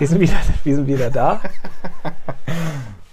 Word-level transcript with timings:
Wir 0.00 0.08
sind 0.08 0.20
wieder, 0.20 0.32
wir 0.64 0.74
sind 0.76 0.86
wieder 0.86 1.10
da. 1.10 1.40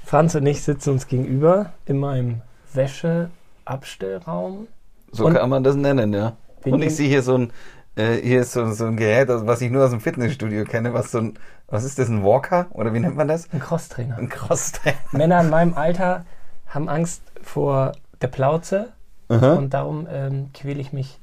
Franz 0.06 0.36
und 0.36 0.46
ich 0.46 0.62
sitzen 0.64 0.92
uns 0.92 1.06
gegenüber 1.08 1.74
in 1.86 1.98
meinem 1.98 2.42
Wäscheabstellraum. 2.74 4.68
So 5.12 5.26
Und- 5.26 5.34
kann 5.36 5.50
man 5.50 5.66
das 5.66 5.76
nennen, 5.76 6.14
ja. 6.14 6.38
Und 6.64 6.82
ich 6.82 6.96
sehe 6.96 7.10
hier 7.10 7.22
so 7.24 7.36
ein, 7.38 7.52
äh, 7.98 8.14
hier 8.16 8.40
ist 8.42 8.54
so, 8.54 8.72
so 8.72 8.86
ein 8.86 8.96
Gerät, 8.96 9.30
also 9.30 9.46
was 9.48 9.60
ich 9.62 9.70
nur 9.70 9.84
aus 9.84 9.92
dem 9.92 10.00
Fitnessstudio 10.00 10.64
kenne, 10.64 10.94
was 10.94 11.12
so 11.12 11.18
ein, 11.20 11.38
was 11.68 11.84
ist 11.84 12.00
das, 12.00 12.08
ein 12.08 12.24
Walker? 12.24 12.68
Oder 12.72 12.94
wie 12.94 13.02
nennt 13.02 13.18
man 13.18 13.28
das? 13.28 13.50
Ein 13.54 13.60
Crosstrainer. 13.60 14.18
Ein 14.18 14.30
Crosstrainer. 14.30 14.96
Männer 15.12 15.42
in 15.42 15.50
meinem 15.50 15.74
Alter 15.74 16.24
haben 16.68 16.88
Angst 16.88 17.22
vor 17.42 17.92
der 18.22 18.28
Plauze 18.28 18.94
Aha. 19.28 19.56
und 19.56 19.74
darum 19.74 20.08
ähm, 20.10 20.52
quäle 20.54 20.80
ich 20.80 20.94
mich 20.94 21.20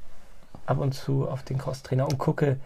ab 0.67 0.77
und 0.79 0.93
zu 0.93 1.27
auf 1.27 1.43
den 1.43 1.57
Crosstrainer 1.57 2.05
und 2.07 2.19
gucke 2.19 2.59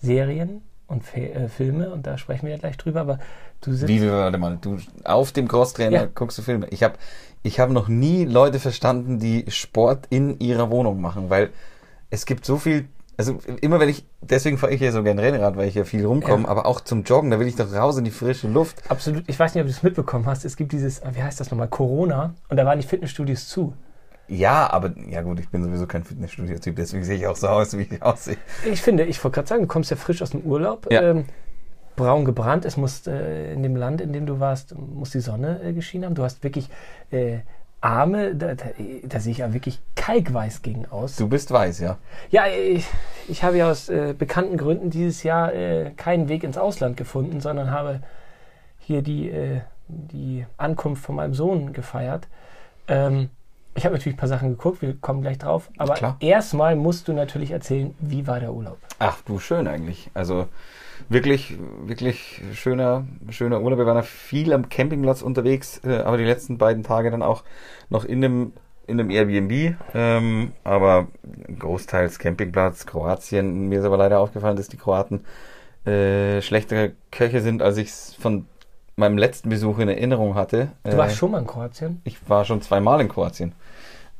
Serien 0.00 0.62
und 0.88 1.04
Fe 1.04 1.32
äh, 1.32 1.48
Filme 1.48 1.90
und 1.90 2.06
da 2.06 2.16
sprechen 2.18 2.46
wir 2.46 2.52
ja 2.52 2.58
gleich 2.58 2.76
drüber, 2.76 3.00
aber 3.00 3.18
du 3.60 3.72
sitzt 3.72 3.88
Wie, 3.88 4.08
warte 4.08 4.38
mal, 4.38 4.58
du 4.60 4.78
auf 5.04 5.32
dem 5.32 5.48
Crosstrainer 5.48 5.90
Ja. 6.02 6.08
guckst 6.14 6.38
du 6.38 6.42
Filme. 6.42 6.68
Ich 6.70 6.82
habe 6.82 6.94
ich 7.42 7.58
hab 7.60 7.70
noch 7.70 7.88
nie 7.88 8.24
Leute 8.24 8.58
verstanden, 8.60 9.18
die 9.18 9.44
Sport 9.48 10.06
in 10.10 10.38
ihrer 10.40 10.70
Wohnung 10.70 11.00
machen, 11.00 11.28
weil 11.30 11.50
es 12.10 12.24
gibt 12.26 12.44
so 12.44 12.56
viel, 12.56 12.86
also 13.16 13.38
immer 13.60 13.80
wenn 13.80 13.88
ich, 13.88 14.04
deswegen 14.20 14.58
fahre 14.58 14.74
ich 14.74 14.80
ja 14.80 14.92
so 14.92 15.02
gern 15.02 15.18
Rennrad, 15.18 15.56
weil 15.56 15.68
ich 15.68 15.74
ja 15.74 15.84
viel 15.84 16.04
rumkomme, 16.04 16.44
Ja. 16.44 16.48
aber 16.48 16.66
auch 16.66 16.80
zum 16.80 17.02
Joggen, 17.04 17.30
da 17.30 17.40
will 17.40 17.46
ich 17.48 17.56
doch 17.56 17.72
raus 17.72 17.96
in 17.98 18.04
die 18.04 18.10
frische 18.10 18.46
Luft. 18.48 18.82
absolut, 18.88 19.24
ich 19.28 19.38
weiß 19.38 19.54
nicht, 19.54 19.62
ob 19.62 19.66
du 19.68 19.72
es 19.72 19.82
mitbekommen 19.82 20.26
hast, 20.26 20.44
es 20.44 20.56
gibt 20.56 20.72
dieses, 20.72 21.02
wie 21.12 21.22
heißt 21.22 21.40
das 21.40 21.50
nochmal, 21.50 21.68
Corona 21.68 22.34
und 22.48 22.56
da 22.56 22.64
waren 22.66 22.78
die 22.80 22.86
Fitnessstudios 22.86 23.48
zu. 23.48 23.72
Ja, 24.28 24.70
aber, 24.72 24.92
ja 25.08 25.22
gut, 25.22 25.38
ich 25.40 25.48
bin 25.48 25.62
sowieso 25.62 25.86
kein 25.86 26.02
Fitnessstudio-Typ, 26.04 26.74
deswegen 26.76 27.04
sehe 27.04 27.16
ich 27.16 27.26
auch 27.26 27.36
so 27.36 27.46
aus, 27.48 27.76
wie 27.78 27.82
ich 27.82 28.02
aussehe. 28.02 28.36
Ich 28.70 28.82
finde, 28.82 29.04
ich 29.04 29.22
wollte 29.22 29.36
gerade 29.36 29.48
sagen, 29.48 29.62
du 29.62 29.68
kommst 29.68 29.90
ja 29.90 29.96
frisch 29.96 30.20
aus 30.22 30.30
dem 30.30 30.40
Urlaub, 30.40 30.90
Ja. 30.90 31.02
ähm, 31.02 31.26
braun 31.94 32.24
gebrannt, 32.24 32.64
es 32.64 32.76
muss 32.76 33.06
äh, 33.06 33.52
in 33.52 33.62
dem 33.62 33.76
Land, 33.76 34.00
in 34.00 34.12
dem 34.12 34.26
du 34.26 34.40
warst, 34.40 34.76
muss 34.76 35.10
die 35.10 35.20
Sonne 35.20 35.62
äh, 35.62 35.72
geschienen 35.72 36.06
haben. 36.06 36.14
Du 36.14 36.24
hast 36.24 36.42
wirklich 36.44 36.68
äh, 37.10 37.38
Arme, 37.80 38.34
da, 38.34 38.54
da, 38.54 38.64
da 39.04 39.20
sehe 39.20 39.32
ich 39.32 39.38
ja 39.38 39.54
wirklich 39.54 39.80
kalkweiß 39.94 40.62
gegen 40.62 40.86
aus. 40.86 41.16
Du 41.16 41.28
bist 41.28 41.50
weiß, 41.52 41.78
ja. 41.80 41.98
Ja, 42.30 42.46
ich, 42.48 42.86
ich 43.28 43.44
habe 43.44 43.56
ja 43.58 43.70
aus 43.70 43.88
äh, 43.88 44.12
bekannten 44.18 44.56
Gründen 44.56 44.90
dieses 44.90 45.22
Jahr 45.22 45.54
äh, 45.54 45.92
keinen 45.96 46.28
Weg 46.28 46.42
ins 46.42 46.58
Ausland 46.58 46.96
gefunden, 46.96 47.40
sondern 47.40 47.70
habe 47.70 48.00
hier 48.78 49.02
die, 49.02 49.30
äh, 49.30 49.60
die 49.88 50.44
Ankunft 50.56 51.04
von 51.04 51.14
meinem 51.14 51.34
Sohn 51.34 51.72
gefeiert. 51.72 52.26
Ähm, 52.88 53.30
ich 53.76 53.84
habe 53.84 53.94
natürlich 53.94 54.16
ein 54.16 54.18
paar 54.18 54.28
Sachen 54.28 54.50
geguckt, 54.50 54.82
wir 54.82 54.94
kommen 54.94 55.22
gleich 55.22 55.38
drauf. 55.38 55.70
Aber 55.76 55.94
Klar. 55.94 56.16
erstmal 56.20 56.76
musst 56.76 57.08
du 57.08 57.12
natürlich 57.12 57.50
erzählen, 57.50 57.94
wie 58.00 58.26
war 58.26 58.40
der 58.40 58.52
Urlaub? 58.52 58.78
Ach, 58.98 59.20
du, 59.26 59.38
schön 59.38 59.68
eigentlich. 59.68 60.10
Also 60.14 60.46
wirklich, 61.08 61.58
wirklich 61.84 62.42
schöner, 62.54 63.04
schöner 63.30 63.60
Urlaub. 63.60 63.78
Wir 63.78 63.86
waren 63.86 63.96
ja 63.96 64.02
viel 64.02 64.52
am 64.52 64.68
Campingplatz 64.68 65.22
unterwegs, 65.22 65.80
äh, 65.84 65.98
aber 65.98 66.16
die 66.16 66.24
letzten 66.24 66.58
beiden 66.58 66.82
Tage 66.82 67.10
dann 67.10 67.22
auch 67.22 67.44
noch 67.90 68.04
in 68.04 68.20
dem, 68.20 68.52
in 68.86 68.98
dem 68.98 69.10
Airbnb. 69.10 69.76
Ähm, 69.94 70.52
aber 70.64 71.08
großteils 71.58 72.18
Campingplatz, 72.18 72.86
Kroatien. 72.86 73.68
Mir 73.68 73.80
ist 73.80 73.84
aber 73.84 73.98
leider 73.98 74.20
aufgefallen, 74.20 74.56
dass 74.56 74.68
die 74.68 74.78
Kroaten 74.78 75.24
äh, 75.84 76.40
schlechtere 76.40 76.92
Köche 77.10 77.40
sind, 77.40 77.62
als 77.62 77.76
ich 77.76 77.88
es 77.88 78.14
von 78.14 78.46
meinem 78.96 79.18
letzten 79.18 79.50
Besuch 79.50 79.78
in 79.78 79.88
Erinnerung 79.88 80.34
hatte. 80.34 80.72
Du 80.82 80.96
warst 80.96 81.16
schon 81.16 81.30
mal 81.30 81.40
in 81.40 81.46
Kroatien? 81.46 82.00
Ich 82.04 82.16
war 82.28 82.44
schon 82.44 82.62
zweimal 82.62 83.00
in 83.00 83.08
Kroatien. 83.08 83.52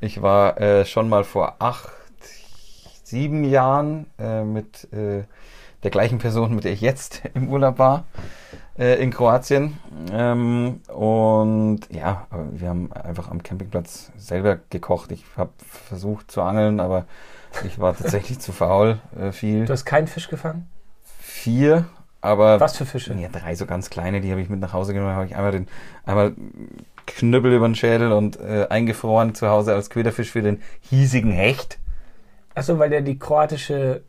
Ich 0.00 0.20
war 0.20 0.60
äh, 0.60 0.84
schon 0.84 1.08
mal 1.08 1.24
vor 1.24 1.56
acht, 1.58 1.90
sieben 3.02 3.44
Jahren 3.44 4.06
äh, 4.18 4.44
mit 4.44 4.92
äh, 4.92 5.24
der 5.82 5.90
gleichen 5.90 6.18
Person, 6.18 6.54
mit 6.54 6.64
der 6.64 6.72
ich 6.72 6.82
jetzt 6.82 7.22
im 7.34 7.48
Urlaub 7.48 7.78
war, 7.78 8.04
äh, 8.78 9.02
in 9.02 9.10
Kroatien. 9.10 9.78
Ähm, 10.12 10.80
und 10.88 11.80
ja, 11.90 12.26
wir 12.52 12.68
haben 12.68 12.92
einfach 12.92 13.30
am 13.30 13.42
Campingplatz 13.42 14.12
selber 14.18 14.58
gekocht. 14.68 15.12
Ich 15.12 15.24
habe 15.36 15.52
versucht 15.88 16.30
zu 16.30 16.42
angeln, 16.42 16.78
aber 16.78 17.06
ich 17.64 17.78
war 17.78 17.96
tatsächlich 17.96 18.38
zu 18.38 18.52
faul. 18.52 18.98
Äh, 19.18 19.32
viel. 19.32 19.64
Du 19.64 19.72
hast 19.72 19.86
keinen 19.86 20.08
Fisch 20.08 20.28
gefangen? 20.28 20.68
Vier, 21.18 21.86
aber 22.20 22.60
Was 22.60 22.76
für 22.76 22.84
Fische? 22.84 23.14
ja, 23.14 23.28
drei 23.28 23.54
so 23.54 23.64
ganz 23.64 23.88
kleine, 23.88 24.20
die 24.20 24.30
habe 24.30 24.42
ich 24.42 24.48
mit 24.50 24.60
nach 24.60 24.72
Hause 24.72 24.92
genommen. 24.92 25.14
habe 25.14 25.26
ich 25.26 25.36
einmal 25.36 25.52
den 25.52 25.68
einmal 26.04 26.34
Knüppel 27.06 27.52
über 27.52 27.68
den 27.68 27.74
Schädel 27.74 28.12
und 28.12 28.38
äh, 28.40 28.66
eingefroren 28.68 29.34
zu 29.34 29.48
Hause 29.48 29.74
als 29.74 29.90
Köderfisch 29.90 30.30
für 30.30 30.42
den 30.42 30.60
hiesigen 30.80 31.30
Hecht. 31.32 31.78
Achso, 32.54 32.78
weil 32.78 32.90
der 32.90 33.00
die 33.02 33.18
kroatische 33.18 34.02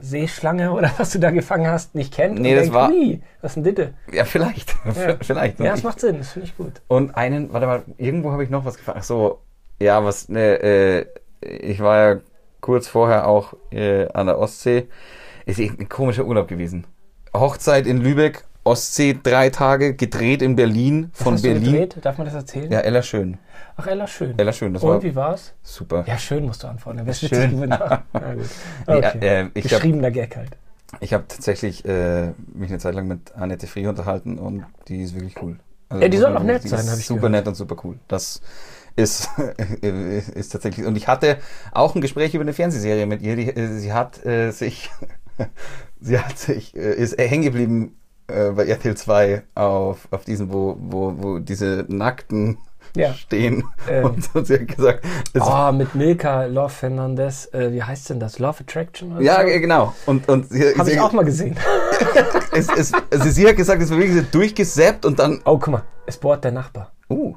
Seeschlange 0.00 0.72
oder 0.72 0.90
was 0.98 1.10
du 1.10 1.18
da 1.18 1.30
gefangen 1.30 1.66
hast, 1.66 1.94
nicht 1.94 2.14
kennt. 2.14 2.38
Nee, 2.38 2.54
das 2.54 2.64
denkt, 2.64 2.74
war- 2.74 2.88
"Hui, 2.88 3.20
Was 3.40 3.50
ist 3.52 3.54
denn 3.56 3.64
Ditte? 3.64 3.94
Ja, 4.12 4.24
vielleicht. 4.24 4.74
Ja. 4.84 5.16
vielleicht. 5.20 5.58
Ja, 5.60 5.72
das 5.72 5.82
macht 5.82 6.00
Sinn, 6.00 6.18
das 6.18 6.32
finde 6.32 6.48
ich 6.48 6.56
gut. 6.56 6.80
und 6.88 7.16
einen, 7.16 7.52
warte 7.52 7.66
mal, 7.66 7.82
irgendwo 7.98 8.30
habe 8.32 8.44
ich 8.44 8.50
noch 8.50 8.64
was 8.64 8.76
gefangen. 8.76 8.98
Ach 9.00 9.04
so, 9.04 9.40
ja, 9.80 10.04
was, 10.04 10.28
ne, 10.28 10.60
äh, 10.62 11.06
ich 11.40 11.80
war 11.80 11.96
ja 12.14 12.20
kurz 12.60 12.86
vorher 12.88 13.26
auch 13.26 13.54
äh, 13.72 14.06
an 14.12 14.26
der 14.26 14.38
Ostsee. 14.38 14.86
Ist 15.46 15.58
ein 15.58 15.88
komischer 15.88 16.24
Urlaub 16.26 16.48
gewesen. 16.48 16.86
Hochzeit 17.34 17.86
in 17.86 17.96
Lübeck, 17.98 18.44
Ostsee 18.64 19.18
drei 19.22 19.50
Tage, 19.50 19.94
gedreht 19.94 20.42
in 20.42 20.54
Berlin, 20.56 21.10
von 21.14 21.34
hast 21.34 21.42
Berlin. 21.42 21.64
Du 21.64 21.70
gedreht? 21.70 21.96
Darf 22.02 22.18
man 22.18 22.26
das 22.26 22.34
erzählen? 22.34 22.70
Ja, 22.70 22.80
Ella 22.80 23.02
Schön. 23.02 23.38
Ach, 23.76 23.86
Ella, 23.86 24.06
schön. 24.06 24.38
Ella 24.38 24.52
Schön, 24.52 24.74
das 24.74 24.82
Und 24.82 24.90
war 24.90 25.02
wie 25.02 25.14
war's? 25.14 25.54
super. 25.62 26.04
Ja, 26.06 26.18
schön 26.18 26.44
musst 26.44 26.62
du 26.62 26.66
antworten. 26.68 27.06
Wär's 27.06 27.20
Schön. 27.20 27.68
Ja, 27.70 28.02
gut. 28.34 28.44
Okay. 28.86 29.18
Ja, 29.22 29.32
äh, 29.42 29.48
ich 29.54 29.64
hab- 29.64 29.70
Geschriebener 29.80 30.10
Gag 30.10 30.36
halt. 30.36 30.50
Ich 30.98 31.14
habe 31.14 31.24
tatsächlich 31.28 31.84
äh, 31.86 32.32
mich 32.52 32.68
eine 32.68 32.78
Zeit 32.78 32.94
lang 32.94 33.06
mit 33.08 33.34
Annette 33.36 33.66
Frie 33.66 33.86
unterhalten 33.86 34.38
und 34.38 34.64
die 34.88 35.02
ist 35.02 35.14
wirklich 35.14 35.40
cool. 35.40 35.56
Also 35.88 36.02
Ja, 36.02 36.08
die 36.08 36.16
soll 36.18 36.36
auch 36.36 36.42
nett 36.42 36.62
sein, 36.62 36.80
ist 36.80 36.90
hab 36.90 36.98
ich 36.98 37.06
Super 37.06 37.20
gehört. 37.20 37.32
nett 37.32 37.48
und 37.48 37.54
super 37.54 37.76
cool. 37.84 37.96
Das 38.08 38.42
ist, 38.96 39.30
ist 39.80 40.50
tatsächlich. 40.50 40.84
Und 40.86 40.96
ich 40.96 41.08
hatte 41.08 41.38
auch 41.72 41.94
ein 41.94 42.00
Gespräch 42.00 42.34
über 42.34 42.42
eine 42.42 42.52
Fernsehserie 42.52 43.06
mit 43.06 43.22
ihr. 43.22 43.36
Die, 43.36 43.48
äh, 43.48 43.78
sie 43.78 43.92
hat 43.92 44.24
äh, 44.26 44.50
sich, 44.50 44.90
sie 46.00 46.18
hat 46.18 46.36
sich, 46.38 46.76
äh, 46.76 46.92
ist 46.94 47.16
hängen 47.18 47.44
geblieben 47.44 47.96
äh, 48.30 48.52
bei 48.52 48.66
RTL 48.66 48.96
2 48.96 49.42
auf, 49.54 50.08
auf 50.10 50.24
diesen, 50.24 50.52
wo, 50.52 50.76
wo, 50.80 51.14
wo 51.18 51.38
diese 51.38 51.84
Nackten 51.88 52.58
Ja. 52.96 53.12
stehen. 53.14 53.64
Ähm. 53.88 54.04
Und, 54.06 54.28
und 54.34 54.46
sie 54.46 54.54
hat 54.54 54.68
gesagt, 54.68 55.04
es 55.32 55.42
Oh, 55.44 55.70
mit 55.72 55.94
Milka 55.94 56.44
Love 56.44 56.70
Fernandez. 56.70 57.48
Äh, 57.52 57.72
wie 57.72 57.82
heißt 57.82 58.10
denn 58.10 58.20
das? 58.20 58.38
Love 58.38 58.60
Attraction? 58.60 59.12
Oder 59.12 59.22
ja, 59.22 59.40
so? 59.42 59.46
genau. 59.46 59.94
Und, 60.06 60.28
und 60.28 60.48
sie, 60.50 60.64
ich 60.64 61.00
auch 61.00 61.12
mal 61.12 61.24
gesehen. 61.24 61.56
es, 62.52 62.68
es, 62.68 62.92
also 63.10 63.30
sie 63.30 63.46
hat 63.48 63.56
gesagt, 63.56 63.80
es 63.82 63.90
war 63.90 63.98
wirklich 63.98 64.16
so 64.16 64.26
durchgesäppt 64.32 65.04
und 65.04 65.18
dann, 65.18 65.40
Oh, 65.44 65.58
guck 65.58 65.68
mal. 65.68 65.82
Es 66.06 66.16
bohrt 66.16 66.42
der 66.44 66.52
Nachbar. 66.52 66.90
uh, 67.08 67.34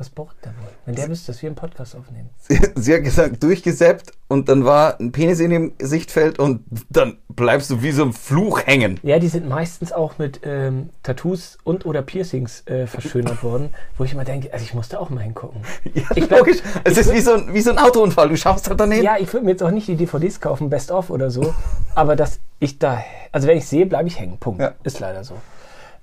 Was 0.00 0.08
bohrt 0.08 0.34
der 0.42 0.52
wohl? 0.52 0.70
Wenn 0.86 0.94
der 0.94 1.08
wüsste, 1.10 1.30
dass 1.30 1.42
wir 1.42 1.48
einen 1.50 1.56
Podcast 1.56 1.94
aufnehmen. 1.94 2.30
sie, 2.38 2.58
sie 2.74 2.94
hat 2.94 3.04
gesagt, 3.04 3.42
durchgesäppt 3.42 4.12
und 4.28 4.48
dann 4.48 4.64
war 4.64 4.98
ein 4.98 5.12
Penis 5.12 5.40
in 5.40 5.50
dem 5.50 5.72
Sichtfeld 5.78 6.38
und 6.38 6.64
dann 6.88 7.18
bleibst 7.28 7.68
du 7.68 7.82
wie 7.82 7.90
so 7.92 8.04
ein 8.04 8.14
Fluch 8.14 8.62
hängen. 8.66 8.98
Ja, 9.02 9.18
die 9.18 9.28
sind 9.28 9.46
meistens 9.46 9.92
auch 9.92 10.16
mit 10.16 10.40
ähm, 10.42 10.88
Tattoos 11.02 11.58
und 11.64 11.84
oder 11.84 12.00
Piercings 12.00 12.66
äh, 12.66 12.86
verschönert 12.86 13.42
worden, 13.44 13.74
wo 13.98 14.04
ich 14.04 14.14
immer 14.14 14.24
denke, 14.24 14.50
also 14.54 14.64
ich 14.64 14.72
musste 14.72 14.98
auch 14.98 15.10
mal 15.10 15.20
hingucken. 15.20 15.60
Ja, 15.92 16.02
Ich 16.14 16.26
glaub- 16.28 16.40
logisch. 16.40 16.62
Es 16.84 16.96
ist 16.96 17.12
wie 17.12 17.20
so, 17.20 17.34
ein, 17.34 17.52
wie 17.52 17.60
so 17.60 17.68
ein 17.70 17.76
Autounfall. 17.78 18.30
Du 18.30 18.36
schaust 18.38 18.70
halt 18.70 18.80
daneben. 18.80 19.02
Ja, 19.04 19.18
ich 19.18 19.30
würde 19.34 19.44
mir 19.44 19.50
jetzt 19.52 19.62
auch 19.62 19.70
nicht 19.70 19.86
die 19.86 19.96
DVDs 19.96 20.40
kaufen, 20.40 20.70
Best 20.70 20.90
of 20.90 21.10
oder 21.10 21.30
so, 21.30 21.54
aber 21.94 22.16
dass 22.16 22.40
ich 22.58 22.78
da, 22.78 23.04
also 23.32 23.46
wenn 23.46 23.58
ich 23.58 23.66
sehe, 23.66 23.84
bleibe 23.84 24.08
ich 24.08 24.18
hängen. 24.18 24.38
Punkt. 24.38 24.62
Ja. 24.62 24.72
Ist 24.82 24.98
leider 24.98 25.24
so. 25.24 25.34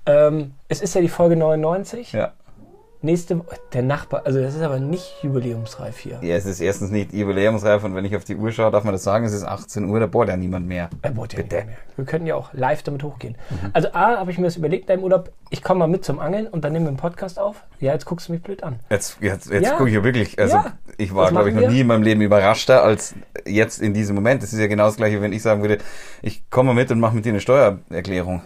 Ähm, 0.06 0.52
es 0.68 0.80
ist 0.82 0.94
ja 0.94 1.00
die 1.00 1.08
Folge 1.08 1.34
99. 1.34 2.12
Ja. 2.12 2.32
Nächste, 3.00 3.40
der 3.72 3.82
Nachbar, 3.82 4.22
also 4.26 4.40
das 4.42 4.56
ist 4.56 4.62
aber 4.62 4.80
nicht 4.80 5.14
jubiläumsreif 5.22 5.98
hier. 5.98 6.18
Ja, 6.20 6.34
es 6.34 6.46
ist 6.46 6.60
erstens 6.60 6.90
nicht 6.90 7.12
jubiläumsreif 7.12 7.84
und 7.84 7.94
wenn 7.94 8.04
ich 8.04 8.16
auf 8.16 8.24
die 8.24 8.34
Uhr 8.34 8.50
schaue, 8.50 8.72
darf 8.72 8.82
man 8.82 8.92
das 8.92 9.04
sagen, 9.04 9.24
es 9.24 9.32
ist 9.32 9.44
18 9.44 9.84
Uhr, 9.88 10.00
da 10.00 10.06
bohrt 10.06 10.28
ja 10.28 10.36
niemand 10.36 10.66
mehr. 10.66 10.90
Er 11.02 11.12
bohrt 11.12 11.32
ja 11.32 11.42
Bitte. 11.42 11.64
mehr. 11.64 11.76
Wir 11.94 12.04
könnten 12.04 12.26
ja 12.26 12.34
auch 12.34 12.52
live 12.54 12.82
damit 12.82 13.04
hochgehen. 13.04 13.36
Also 13.72 13.88
A, 13.92 14.16
habe 14.18 14.32
ich 14.32 14.38
mir 14.38 14.44
das 14.46 14.56
überlegt, 14.56 14.82
in 14.82 14.96
deinem 14.96 15.04
Urlaub, 15.04 15.30
ich 15.50 15.62
komme 15.62 15.78
mal 15.80 15.86
mit 15.86 16.04
zum 16.04 16.18
Angeln 16.18 16.48
und 16.48 16.64
dann 16.64 16.72
nehmen 16.72 16.86
wir 16.86 16.88
einen 16.88 16.96
Podcast 16.96 17.38
auf. 17.38 17.62
Ja, 17.78 17.92
jetzt 17.92 18.04
guckst 18.04 18.28
du 18.28 18.32
mich 18.32 18.42
blöd 18.42 18.64
an. 18.64 18.80
Jetzt, 18.90 19.18
jetzt, 19.20 19.48
jetzt 19.50 19.64
Ja. 19.68 19.76
gucke 19.76 19.88
ich 19.90 19.94
ja 19.94 20.02
wirklich, 20.02 20.36
also 20.38 20.56
Ja. 20.56 20.72
ich 20.96 21.14
war, 21.14 21.30
glaube 21.30 21.50
ich, 21.50 21.54
noch 21.54 21.62
wir? 21.62 21.70
nie 21.70 21.80
in 21.80 21.86
meinem 21.86 22.02
Leben 22.02 22.20
überraschter 22.20 22.82
als 22.82 23.14
jetzt 23.46 23.80
in 23.80 23.94
diesem 23.94 24.16
Moment. 24.16 24.42
Das 24.42 24.52
ist 24.52 24.58
ja 24.58 24.66
genau 24.66 24.86
das 24.86 24.96
gleiche, 24.96 25.20
wenn 25.22 25.32
ich 25.32 25.42
sagen 25.42 25.60
würde, 25.62 25.78
ich 26.20 26.50
komme 26.50 26.74
mit 26.74 26.90
und 26.90 26.98
mache 26.98 27.14
mit 27.14 27.24
dir 27.24 27.30
eine 27.30 27.40
Steuererklärung. 27.40 28.42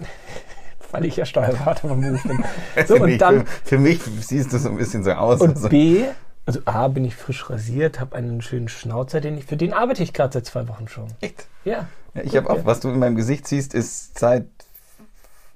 Weil 0.92 1.04
ich 1.06 1.16
ja 1.16 1.24
Steuerberater 1.24 1.88
vom 1.88 2.00
Beruf 2.00 2.22
bin. 2.22 2.44
So, 2.86 2.94
und 2.96 3.10
für, 3.10 3.18
dann, 3.18 3.46
für 3.64 3.78
mich 3.78 4.00
siehst 4.20 4.52
du 4.52 4.58
so 4.58 4.68
ein 4.68 4.76
bisschen 4.76 5.02
so 5.04 5.12
aus. 5.12 5.40
und 5.40 5.56
also, 5.56 5.68
B, 5.68 6.04
also 6.46 6.60
A, 6.64 6.88
bin 6.88 7.04
ich 7.04 7.16
frisch 7.16 7.48
rasiert, 7.50 8.00
habe 8.00 8.16
einen 8.16 8.40
schönen 8.42 8.68
Schnauzer, 8.68 9.20
den 9.20 9.38
ich, 9.38 9.44
für 9.46 9.56
den 9.56 9.72
arbeite 9.72 10.02
ich 10.02 10.12
gerade 10.12 10.32
seit 10.32 10.46
zwei 10.46 10.68
Wochen 10.68 10.88
schon. 10.88 11.06
echt. 11.20 11.46
Ja. 11.64 11.86
Ja, 12.14 12.22
ich 12.22 12.36
habe 12.36 12.50
auch, 12.50 12.64
was 12.64 12.80
du 12.80 12.90
in 12.90 12.98
meinem 12.98 13.16
Gesicht 13.16 13.48
siehst, 13.48 13.72
ist 13.74 14.18
seit 14.18 14.44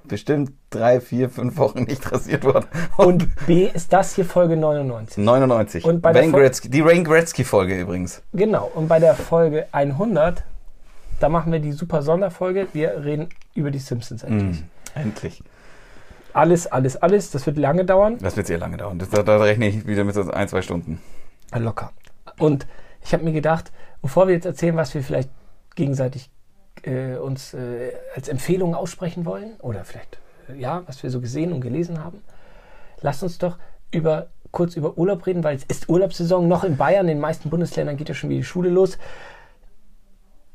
bestimmt 0.05 0.53
drei, 0.71 1.01
vier, 1.01 1.29
fünf 1.29 1.57
Wochen 1.59 1.83
nicht 1.83 2.11
rasiert 2.11 2.45
worden. 2.45 2.67
Und 2.97 3.29
B 3.47 3.67
ist 3.67 3.93
das 3.93 4.15
hier 4.15 4.25
Folge 4.25 4.57
99. 4.57 5.23
99. 5.23 5.85
Und 5.85 6.01
bei 6.01 6.15
Wayne 6.15 6.33
Gretzky, 6.33 6.71
die 6.71 6.85
Wayne 6.85 7.03
Gretzky-Folge 7.03 7.79
übrigens. 7.81 8.23
Genau. 8.33 8.71
Und 8.75 8.89
bei 8.89 9.01
der 9.01 9.15
Folge 9.15 9.67
100, 9.73 10.45
da 11.21 11.29
machen 11.29 11.53
wir 11.53 11.61
die 11.61 11.73
super 11.73 12.03
Sonderfolge. 12.03 12.69
Wir 12.73 13.05
reden 13.05 13.29
über 13.55 13.71
die 13.71 13.79
Simpsons 13.79 14.23
endlich. 14.23 14.63
Endlich. 14.97 15.43
Alles, 16.33 16.67
alles, 16.67 16.97
alles. 16.97 17.31
Das 17.31 17.47
wird 17.47 17.57
lange 17.57 17.85
dauern. 17.85 18.19
Das 18.21 18.37
wird 18.37 18.47
sehr 18.47 18.59
lange 18.59 18.77
dauern. 18.77 18.99
Das, 18.99 19.11
da, 19.11 19.23
da 19.23 19.37
rechne 19.39 19.69
ich 19.69 19.87
wieder 19.87 20.05
mit 20.05 20.15
so 20.15 20.31
ein, 20.31 20.49
zwei 20.49 20.63
Stunden. 20.63 21.01
Locker. 21.55 21.93
Und 22.39 22.67
ich 23.03 23.13
habe 23.13 23.25
mir 23.25 23.33
gedacht, 23.33 23.73
bevor 24.03 24.27
wir 24.27 24.35
jetzt 24.35 24.47
erzählen, 24.47 24.77
was 24.77 24.95
wir 24.95 25.03
vielleicht 25.03 25.31
gegenseitig 25.75 26.31
äh, 26.83 27.17
uns 27.17 27.55
äh, 27.55 27.93
als 28.15 28.29
Empfehlungen 28.29 28.75
aussprechen 28.75 29.25
wollen, 29.25 29.57
oder 29.61 29.85
vielleicht, 29.85 30.19
äh, 30.49 30.59
ja, 30.59 30.83
was 30.87 31.03
wir 31.03 31.11
so 31.11 31.21
gesehen 31.21 31.53
und 31.53 31.61
gelesen 31.61 32.03
haben, 32.03 32.23
lasst 33.01 33.23
uns 33.23 33.39
doch 33.39 33.59
über, 33.91 34.27
kurz 34.51 34.77
über 34.77 34.99
Urlaub 34.99 35.27
reden, 35.27 35.45
weil 35.45 35.57
es 35.57 35.65
ist 35.65 35.89
Urlaubssaison 35.89 36.49
noch 36.49 36.65
in 36.65 36.77
Bayern. 36.77 37.07
In 37.07 37.17
den 37.17 37.21
meisten 37.21 37.49
Bundesländern 37.49 37.97
geht 37.97 38.09
ja 38.09 38.15
schon 38.15 38.31
wieder 38.31 38.41
die 38.41 38.45
Schule 38.45 38.69
los. 38.69 38.99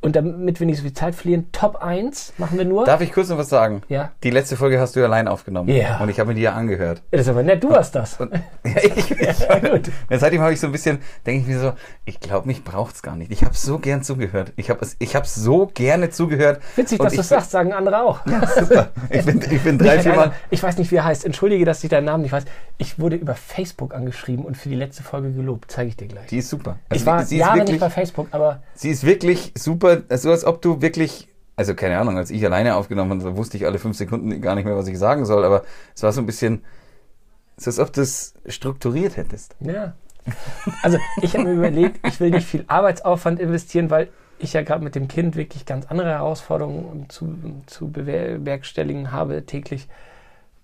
Und 0.04 0.16
damit 0.16 0.60
wir 0.60 0.66
nicht 0.66 0.78
so 0.78 0.84
viel 0.84 0.94
Zeit 0.94 1.14
verlieren, 1.14 1.52
Top 1.52 1.76
1 1.76 2.34
machen 2.40 2.58
wir 2.58 2.66
nur. 2.66 2.86
Darf 2.86 3.02
ich 3.02 3.14
kurz 3.14 3.30
noch 3.30 3.38
was 3.38 3.50
sagen? 3.50 3.84
Ja. 3.88 4.12
Die 4.24 4.32
letzte 4.32 4.58
Folge 4.58 4.80
hast 4.80 4.96
du 4.96 5.00
ja 5.00 5.06
allein 5.06 5.28
aufgenommen. 5.28 5.70
Ja. 5.70 6.00
Und 6.00 6.10
ich 6.10 6.20
habe 6.20 6.30
mir 6.30 6.34
die 6.36 6.42
ja 6.42 6.54
angehört. 6.54 7.04
Das 7.12 7.22
ist 7.22 7.28
aber 7.28 7.44
nett, 7.44 7.64
du 7.64 7.76
hast 7.76 7.94
das. 7.94 8.20
Und, 8.20 8.34
ja, 8.66 8.84
ich, 8.84 9.10
Ja, 9.20 9.60
gut. 9.60 9.92
Ja, 10.10 10.18
seitdem 10.18 10.42
habe 10.42 10.54
ich 10.54 10.60
so 10.60 10.66
ein 10.66 10.72
bisschen, 10.72 11.00
denke 11.26 11.42
ich 11.42 11.48
mir 11.48 11.60
so, 11.60 11.74
ich 12.06 12.20
glaube, 12.20 12.48
mich 12.48 12.64
braucht's 12.64 13.04
gar 13.04 13.16
nicht. 13.16 13.32
Ich 13.32 13.44
habe 13.44 13.54
so 13.54 13.78
gern 13.78 14.02
zugehört. 14.02 14.54
Ich 14.56 14.72
habe 14.72 14.88
ich 14.98 15.16
hab 15.16 15.28
so 15.28 15.68
gerne 15.68 16.10
zugehört. 16.10 16.62
Witzig, 16.76 16.98
dass 16.98 17.10
du 17.10 17.14
ich 17.14 17.18
das 17.20 17.30
sagst, 17.30 17.52
sagen 17.52 17.72
andere 17.72 18.02
auch. 18.02 18.22
Super. 18.60 18.90
Ich 19.12 19.24
bin, 19.24 19.40
ich 19.52 19.62
bin 19.62 19.78
drei, 19.78 20.00
vier 20.00 20.16
Mal. 20.16 20.32
ich 20.50 20.64
weiß 20.64 20.80
nicht, 20.80 20.90
wie 20.90 20.96
er 20.96 21.06
heißt. 21.06 21.26
Entschuldige, 21.26 21.64
dass 21.64 21.84
ich 21.84 21.92
deinen 21.92 22.06
Namen 22.06 22.24
nicht 22.24 22.32
weiß. 22.32 22.46
Ich 22.80 22.98
wurde 23.00 23.18
über 23.18 23.36
Facebook 23.36 23.94
angeschrieben 23.94 24.46
und 24.46 24.58
für 24.58 24.70
die 24.70 24.76
letzte 24.76 25.04
Folge 25.04 25.32
gelobt. 25.32 25.70
Zeige 25.72 25.90
ich 25.90 25.98
dir 25.98 26.08
gleich. 26.08 26.26
Die 26.28 26.40
ist 26.40 26.50
super. 26.50 26.80
ich 26.88 26.94
Also, 26.94 27.06
war 27.06 27.24
sie, 27.24 27.36
ist 27.36 27.42
Jahre 27.42 27.58
wirklich, 27.58 27.74
nicht 27.74 27.82
bei 27.82 27.90
Facebook, 27.92 28.28
aber 28.32 28.64
sie 28.74 28.90
ist 28.90 29.06
wirklich 29.06 29.54
super. 29.56 29.91
So 30.10 30.32
als 30.32 30.46
ob 30.46 30.62
du 30.62 30.82
wirklich, 30.82 31.28
also 31.56 31.76
keine 31.76 31.98
Ahnung, 32.00 32.18
als 32.18 32.32
ich 32.32 32.46
alleine 32.46 32.76
aufgenommen 32.76 33.24
habe, 33.24 33.38
wusste 33.38 33.58
ich 33.58 33.66
alle 33.66 33.80
fünf 33.80 33.98
Sekunden 33.98 34.42
gar 34.42 34.56
nicht 34.56 34.66
mehr, 34.66 34.76
was 34.76 34.88
ich 34.88 34.98
sagen 34.98 35.26
soll. 35.26 35.44
Aber 35.46 35.64
es 35.96 36.04
war 36.04 36.12
so 36.12 36.22
ein 36.22 36.26
bisschen, 36.26 36.64
so 37.58 37.70
als 37.70 37.80
ob 37.80 37.94
du 37.94 38.02
es 38.02 38.34
strukturiert 38.46 39.18
hättest. 39.18 39.56
ja. 39.60 39.94
Also 40.84 41.00
ich 41.24 41.34
habe 41.34 41.46
mir 41.46 41.54
überlegt, 41.54 42.06
ich 42.08 42.20
will 42.20 42.30
nicht 42.30 42.46
viel 42.46 42.64
Arbeitsaufwand 42.68 43.40
investieren, 43.40 43.90
weil 43.90 44.10
ich 44.38 44.54
ja 44.54 44.62
gerade 44.62 44.84
mit 44.84 44.96
dem 44.96 45.08
Kind 45.08 45.36
wirklich 45.36 45.66
ganz 45.66 45.86
andere 45.88 46.10
Herausforderungen 46.10 47.10
zu, 47.10 47.36
zu 47.66 47.92
bewerkstelligen 47.92 49.12
habe 49.12 49.46
täglich 49.46 49.88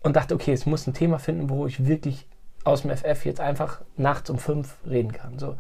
und 0.02 0.16
dachte, 0.16 0.36
okay, 0.36 0.54
es 0.54 0.66
muss 0.66 0.88
ein 0.88 0.94
Thema 0.94 1.20
finden, 1.20 1.50
wo 1.50 1.66
ich 1.66 1.88
wirklich 1.88 2.28
aus 2.64 2.82
dem 2.82 2.96
FF 2.96 3.26
jetzt 3.26 3.40
einfach 3.40 3.82
nachts 3.96 4.30
um 4.30 4.38
fünf 4.38 4.76
reden 4.88 5.12
kann. 5.12 5.40
So. 5.40 5.56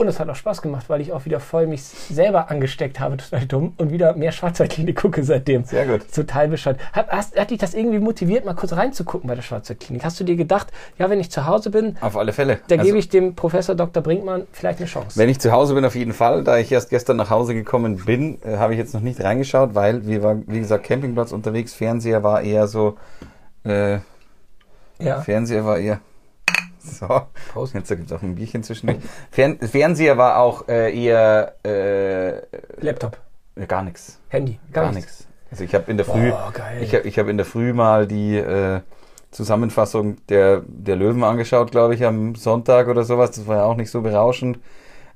Und 0.00 0.08
es 0.08 0.18
hat 0.18 0.30
auch 0.30 0.34
Spaß 0.34 0.62
gemacht, 0.62 0.86
weil 0.88 1.02
ich 1.02 1.12
auch 1.12 1.26
wieder 1.26 1.40
voll 1.40 1.66
mich 1.66 1.82
selber 1.82 2.50
angesteckt 2.50 2.98
habe, 3.00 3.16
total 3.18 3.44
dumm, 3.44 3.74
und 3.76 3.92
wieder 3.92 4.14
mehr 4.14 4.32
Schwarzwaldklinik 4.32 4.96
gucke 4.96 5.22
seitdem. 5.22 5.64
Sehr 5.64 5.86
gut. 5.86 6.10
Total 6.14 6.48
bescheuert. 6.48 6.78
Hat, 6.94 7.08
hast, 7.10 7.38
hat 7.38 7.50
dich 7.50 7.58
das 7.58 7.74
irgendwie 7.74 7.98
motiviert, 7.98 8.46
mal 8.46 8.54
kurz 8.54 8.72
reinzugucken 8.72 9.28
bei 9.28 9.34
der 9.34 9.42
Schwarzwaldklinik? 9.42 10.02
Hast 10.02 10.18
du 10.18 10.24
dir 10.24 10.36
gedacht, 10.36 10.68
ja, 10.98 11.10
wenn 11.10 11.20
ich 11.20 11.30
zu 11.30 11.44
Hause 11.44 11.68
bin, 11.68 11.98
Auf 12.00 12.16
alle 12.16 12.32
Fälle. 12.32 12.60
da 12.68 12.76
Also- 12.76 12.86
gebe 12.86 12.96
ich 12.98 13.10
dem 13.10 13.34
Professor 13.34 13.74
Dr. 13.74 14.02
Brinkmann 14.02 14.46
vielleicht 14.52 14.78
eine 14.78 14.88
Chance? 14.88 15.18
Wenn 15.18 15.28
ich 15.28 15.38
zu 15.38 15.52
Hause 15.52 15.74
bin, 15.74 15.84
auf 15.84 15.94
jeden 15.94 16.14
Fall. 16.14 16.44
Da 16.44 16.56
ich 16.56 16.72
erst 16.72 16.88
gestern 16.88 17.18
nach 17.18 17.28
Hause 17.28 17.52
gekommen 17.52 17.96
bin, 18.06 18.38
äh, 18.42 18.56
habe 18.56 18.72
ich 18.72 18.78
jetzt 18.78 18.94
noch 18.94 19.02
nicht 19.02 19.22
reingeschaut, 19.22 19.74
weil 19.74 20.06
wir 20.06 20.22
waren, 20.22 20.44
wie 20.46 20.60
gesagt, 20.60 20.84
Campingplatz 20.84 21.30
unterwegs. 21.30 21.74
Fernseher 21.74 22.22
war 22.22 22.40
eher 22.40 22.66
so, 22.68 22.96
äh, 23.64 23.98
ja. 24.98 25.20
Fernseher 25.20 25.66
war 25.66 25.78
eher, 25.78 26.00
so, 26.80 27.22
Prost. 27.52 27.74
jetzt 27.74 27.88
gibt 27.88 28.06
es 28.06 28.12
auch 28.12 28.22
ein 28.22 28.34
Bierchen 28.34 28.62
zwischendurch. 28.62 29.02
Fern, 29.30 29.58
Fernseher 29.58 30.18
war 30.18 30.38
auch 30.38 30.68
äh, 30.68 30.96
eher, 30.96 31.54
äh, 31.64 32.42
Laptop, 32.80 33.18
gar 33.68 33.82
nichts. 33.82 34.20
Handy, 34.28 34.58
Gar, 34.72 34.84
gar, 34.84 34.92
nichts. 34.92 35.26
Also 35.50 35.64
ich 35.64 35.74
habe 35.74 35.90
in 35.90 35.96
der 35.96 36.06
Früh, 36.06 36.30
Oh, 36.32 36.52
ich 36.80 36.94
habe 36.94 37.08
ich 37.08 37.18
hab 37.18 37.28
in 37.28 37.36
der 37.36 37.46
Früh 37.46 37.72
mal 37.72 38.06
die 38.06 38.36
äh, 38.36 38.80
Zusammenfassung 39.30 40.24
der, 40.28 40.62
der 40.66 40.96
Löwen 40.96 41.22
angeschaut, 41.24 41.70
glaube 41.70 41.94
ich, 41.94 42.04
am 42.04 42.34
Sonntag 42.34 42.88
oder 42.88 43.04
sowas. 43.04 43.32
Das 43.32 43.46
war 43.46 43.56
ja 43.56 43.64
auch 43.64 43.76
nicht 43.76 43.90
so 43.90 44.00
berauschend. 44.02 44.58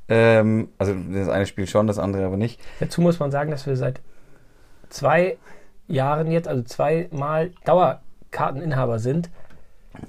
Ähm, 0.08 0.68
also 0.78 0.94
das 1.12 1.28
eine 1.28 1.46
Spiel 1.46 1.66
schon, 1.66 1.86
das 1.86 1.98
andere 1.98 2.26
aber 2.26 2.36
nicht. 2.36 2.60
Dazu 2.80 3.00
muss 3.00 3.18
man 3.18 3.30
sagen, 3.30 3.50
dass 3.50 3.66
wir 3.66 3.76
seit 3.76 4.00
zwei 4.88 5.38
Jahren 5.86 6.30
jetzt, 6.30 6.48
also 6.48 6.62
zweimal 6.62 7.52
Dauerkarteninhaber 7.64 8.98
sind, 8.98 9.30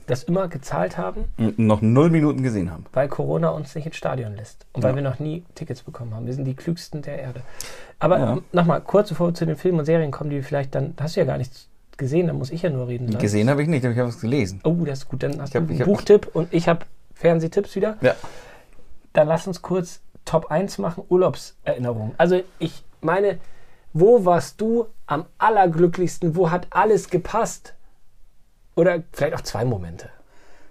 das 0.08 0.24
immer 0.24 0.48
gezahlt 0.48 0.98
haben, 0.98 1.26
Und 1.38 1.60
noch 1.60 1.82
null 1.82 2.10
Minuten 2.10 2.42
gesehen 2.44 2.72
haben. 2.72 2.86
weil 2.94 3.08
Corona 3.08 3.50
uns 3.50 3.74
nicht 3.76 3.86
ins 3.86 3.96
Stadion 3.96 4.36
lässt 4.36 4.66
und 4.74 4.84
weil 4.84 4.92
Ja. 4.92 4.96
wir 4.98 5.04
noch 5.04 5.20
nie 5.20 5.44
Tickets 5.56 5.84
bekommen 5.84 6.14
haben. 6.16 6.26
Wir 6.26 6.34
sind 6.34 6.46
die 6.46 6.56
klügsten 6.56 7.02
der 7.02 7.20
Erde. 7.20 7.42
Aber 8.00 8.20
Ja. 8.20 8.38
nochmal, 8.52 8.82
kurz 8.82 9.10
bevor 9.10 9.28
wir 9.30 9.34
zu 9.34 9.46
den 9.46 9.56
Filmen 9.56 9.80
und 9.80 9.86
Serien 9.86 10.12
kommen, 10.12 10.30
die 10.30 10.38
wir 10.38 10.44
vielleicht 10.44 10.74
dann, 10.76 10.94
hast 11.00 11.16
du 11.16 11.20
ja 11.22 11.26
gar 11.26 11.38
nichts 11.38 11.68
gesehen, 11.98 12.28
dann 12.28 12.38
muss 12.38 12.52
ich 12.52 12.62
ja 12.62 12.70
nur 12.70 12.88
reden. 12.88 13.10
dann. 13.12 13.22
Gesehen 13.22 13.50
habe 13.50 13.62
ich 13.62 13.68
nicht, 13.70 13.86
aber 13.86 13.94
ich 13.94 14.00
habe 14.00 14.10
es 14.10 14.20
gelesen. 14.20 14.60
Oh, 14.64 14.74
das 14.86 15.00
ist 15.00 15.10
gut, 15.10 15.24
dann 15.24 15.40
hast 15.42 15.50
Ich 15.50 15.56
hab- 15.56 15.68
du 15.68 15.74
einen 15.74 15.86
Buchtipp 15.86 16.30
und 16.34 16.54
ich 16.54 16.68
habe 16.68 16.86
Fernsehtipps 17.14 17.76
wieder. 17.76 17.98
Ja. 18.02 18.16
Dann 19.14 19.28
lass 19.28 19.48
uns 19.48 19.62
kurz 19.62 20.02
Top 20.26 20.52
1 20.52 20.78
machen, 20.78 21.04
Urlaubserinnerungen. 21.08 22.14
Also 22.18 22.42
ich 22.60 22.84
meine, 23.02 23.38
wo 23.94 24.26
warst 24.26 24.60
du 24.60 24.88
am 25.08 25.26
allerglücklichsten? 25.38 26.36
Wo 26.36 26.52
hat 26.52 26.68
alles 26.72 27.10
gepasst? 27.10 27.74
Oder 28.76 29.04
vielleicht 29.14 29.36
auch 29.36 29.42
zwei 29.42 29.66
Momente. 29.66 30.10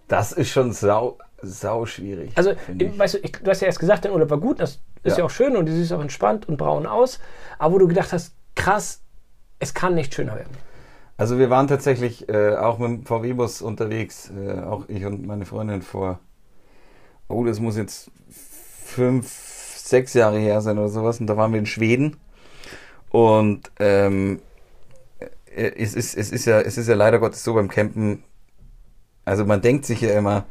Das 0.08 0.32
ist 0.32 0.50
schon 0.50 0.72
sau, 0.72 1.18
sau 1.42 1.86
schwierig. 1.86 2.32
Also, 2.34 2.52
weißt 2.68 3.14
du, 3.14 3.18
ich, 3.18 3.32
du 3.32 3.50
hast 3.50 3.60
ja 3.60 3.66
erst 3.66 3.80
gesagt, 3.80 4.04
dein 4.04 4.12
Urlaub 4.12 4.30
war 4.30 4.38
gut, 4.38 4.60
das 4.60 4.80
ist 5.02 5.12
ja, 5.12 5.18
Ja. 5.18 5.24
auch 5.24 5.30
schön 5.30 5.56
und 5.56 5.66
du 5.66 5.72
siehst 5.72 5.92
auch 5.92 6.00
entspannt 6.00 6.46
und 6.48 6.56
braun 6.56 6.86
aus. 6.86 7.18
Aber 7.58 7.74
wo 7.74 7.78
du 7.78 7.88
gedacht 7.88 8.12
hast, 8.12 8.34
krass, 8.54 9.00
es 9.58 9.72
kann 9.72 9.94
nicht 9.94 10.14
schöner 10.14 10.36
werden. 10.36 10.52
Also 11.16 11.38
wir 11.38 11.48
waren 11.48 11.68
tatsächlich 11.68 12.28
äh, 12.28 12.56
auch 12.56 12.78
mit 12.78 12.88
dem 12.88 13.06
VW-Bus 13.06 13.62
unterwegs, 13.62 14.30
äh, 14.36 14.60
auch 14.60 14.88
ich 14.88 15.04
und 15.06 15.26
meine 15.26 15.46
Freundin 15.46 15.80
vor, 15.80 16.18
oh, 17.28 17.44
das 17.44 17.60
muss 17.60 17.76
jetzt 17.76 18.10
fünf, 18.84 19.28
sechs 19.76 20.12
Jahre 20.14 20.38
her 20.38 20.60
sein 20.60 20.76
oder 20.78 20.88
sowas. 20.88 21.20
Und 21.20 21.26
da 21.28 21.36
waren 21.36 21.52
wir 21.52 21.58
in 21.60 21.66
Schweden. 21.66 22.16
Und 23.10 23.70
ähm, 23.78 24.36
äh, 24.36 24.40
es, 25.54 25.94
ist, 25.94 26.16
es, 26.16 26.30
ist 26.30 26.44
ja, 26.46 26.60
es 26.60 26.78
ist 26.78 26.88
ja 26.88 26.94
leider 26.94 27.18
Gottes 27.18 27.44
so 27.44 27.54
beim 27.54 27.68
Campen, 27.68 28.24
also 29.24 29.44
man 29.44 29.60
denkt 29.60 29.86
sich 29.86 30.00
ja 30.00 30.18
immer, 30.18 30.44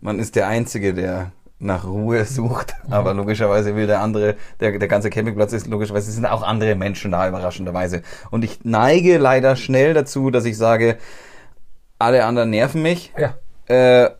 man 0.00 0.18
ist 0.18 0.36
der 0.36 0.48
Einzige, 0.48 0.94
der 0.94 1.32
nach 1.58 1.84
Ruhe 1.84 2.24
sucht, 2.26 2.74
aber 2.90 3.14
logischerweise 3.14 3.74
will 3.74 3.86
der 3.86 4.00
andere, 4.00 4.36
der, 4.60 4.78
der 4.78 4.88
ganze 4.88 5.10
Campingplatz 5.10 5.52
ist 5.52 5.66
logischerweise, 5.66 6.08
es 6.08 6.14
sind 6.14 6.26
auch 6.26 6.42
andere 6.42 6.74
Menschen 6.74 7.12
da, 7.12 7.28
überraschenderweise. 7.28 8.02
Und 8.30 8.44
ich 8.44 8.64
neige 8.64 9.18
leider 9.18 9.56
schnell 9.56 9.94
dazu, 9.94 10.30
dass 10.30 10.44
ich 10.44 10.56
sage, 10.56 10.98
alle 11.98 12.24
anderen 12.24 12.50
nerven 12.50 12.82
mich. 12.82 13.12
Ja. 13.18 13.34
Äh, 13.66 14.10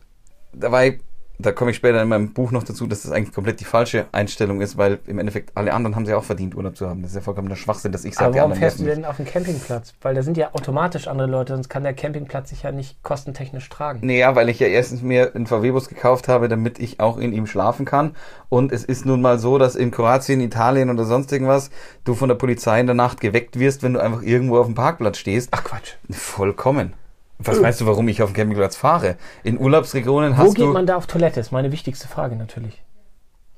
dabei, 0.53 0.99
da 1.41 1.53
komme 1.53 1.71
ich 1.71 1.77
später 1.77 2.01
in 2.01 2.09
meinem 2.09 2.33
Buch 2.33 2.51
noch 2.51 2.63
dazu, 2.63 2.85
dass 2.85 3.03
das 3.03 3.11
eigentlich 3.11 3.33
komplett 3.33 3.61
die 3.61 3.65
falsche 3.65 4.07
Einstellung 4.11 4.59
ist, 4.59 4.77
weil 4.77 4.99
im 5.07 5.19
Endeffekt 5.19 5.55
alle 5.55 5.73
anderen 5.73 5.95
haben 5.95 6.05
sie 6.05 6.13
auch 6.13 6.23
verdient, 6.25 6.53
Urlaub 6.53 6.75
zu 6.75 6.89
haben. 6.89 7.01
Das 7.01 7.11
ist 7.11 7.15
ja 7.15 7.21
vollkommener 7.21 7.55
Schwachsinn, 7.55 7.93
dass 7.93 8.03
ich 8.03 8.15
sage, 8.15 8.25
Aber 8.25 8.33
die 8.33 8.39
warum 8.39 8.53
fährst 8.55 8.81
du 8.81 8.83
denn 8.83 9.05
auf 9.05 9.15
den 9.15 9.25
Campingplatz? 9.25 9.93
Weil 10.01 10.15
da 10.15 10.21
sind 10.21 10.35
ja 10.35 10.53
automatisch 10.53 11.07
andere 11.07 11.29
Leute, 11.29 11.53
sonst 11.53 11.69
kann 11.69 11.83
der 11.83 11.93
Campingplatz 11.93 12.49
sich 12.49 12.63
ja 12.63 12.73
nicht 12.73 13.01
kostentechnisch 13.03 13.69
tragen. 13.69 13.99
Nee, 14.03 14.19
ja, 14.19 14.35
weil 14.35 14.49
ich 14.49 14.59
ja 14.59 14.67
erstens 14.67 15.01
mir 15.01 15.33
einen 15.33 15.47
VW-Bus 15.47 15.87
gekauft 15.87 16.27
habe, 16.27 16.49
damit 16.49 16.77
ich 16.77 16.99
auch 16.99 17.17
in 17.17 17.31
ihm 17.31 17.47
schlafen 17.47 17.85
kann. 17.85 18.15
Und 18.49 18.73
es 18.73 18.83
ist 18.83 19.05
nun 19.05 19.21
mal 19.21 19.39
so, 19.39 19.57
dass 19.57 19.77
in 19.77 19.91
Kroatien, 19.91 20.41
Italien 20.41 20.89
oder 20.89 21.05
sonst 21.05 21.31
irgendwas 21.31 21.69
du 22.03 22.15
von 22.15 22.27
der 22.27 22.35
Polizei 22.35 22.81
in 22.81 22.85
der 22.85 22.95
Nacht 22.95 23.21
geweckt 23.21 23.57
wirst, 23.57 23.81
wenn 23.81 23.93
du 23.93 24.01
einfach 24.01 24.23
irgendwo 24.23 24.57
auf 24.57 24.65
dem 24.65 24.75
Parkplatz 24.75 25.17
stehst. 25.17 25.49
Ach 25.51 25.63
Quatsch. 25.63 25.93
Vollkommen. 26.09 26.93
Was 27.39 27.59
meinst 27.61 27.79
du, 27.79 27.85
warum 27.85 28.07
ich 28.09 28.21
auf 28.21 28.31
dem 28.31 28.35
Campingplatz 28.35 28.75
fahre? 28.75 29.15
In 29.43 29.57
Urlaubsregionen 29.57 30.33
Wo 30.33 30.43
hast 30.43 30.55
geht 30.55 30.65
du... 30.65 30.73
man 30.73 30.85
da 30.85 30.97
auf 30.97 31.07
Toilette? 31.07 31.39
Ist 31.39 31.51
meine 31.51 31.71
wichtigste 31.71 32.07
Frage 32.07 32.35
natürlich. 32.35 32.83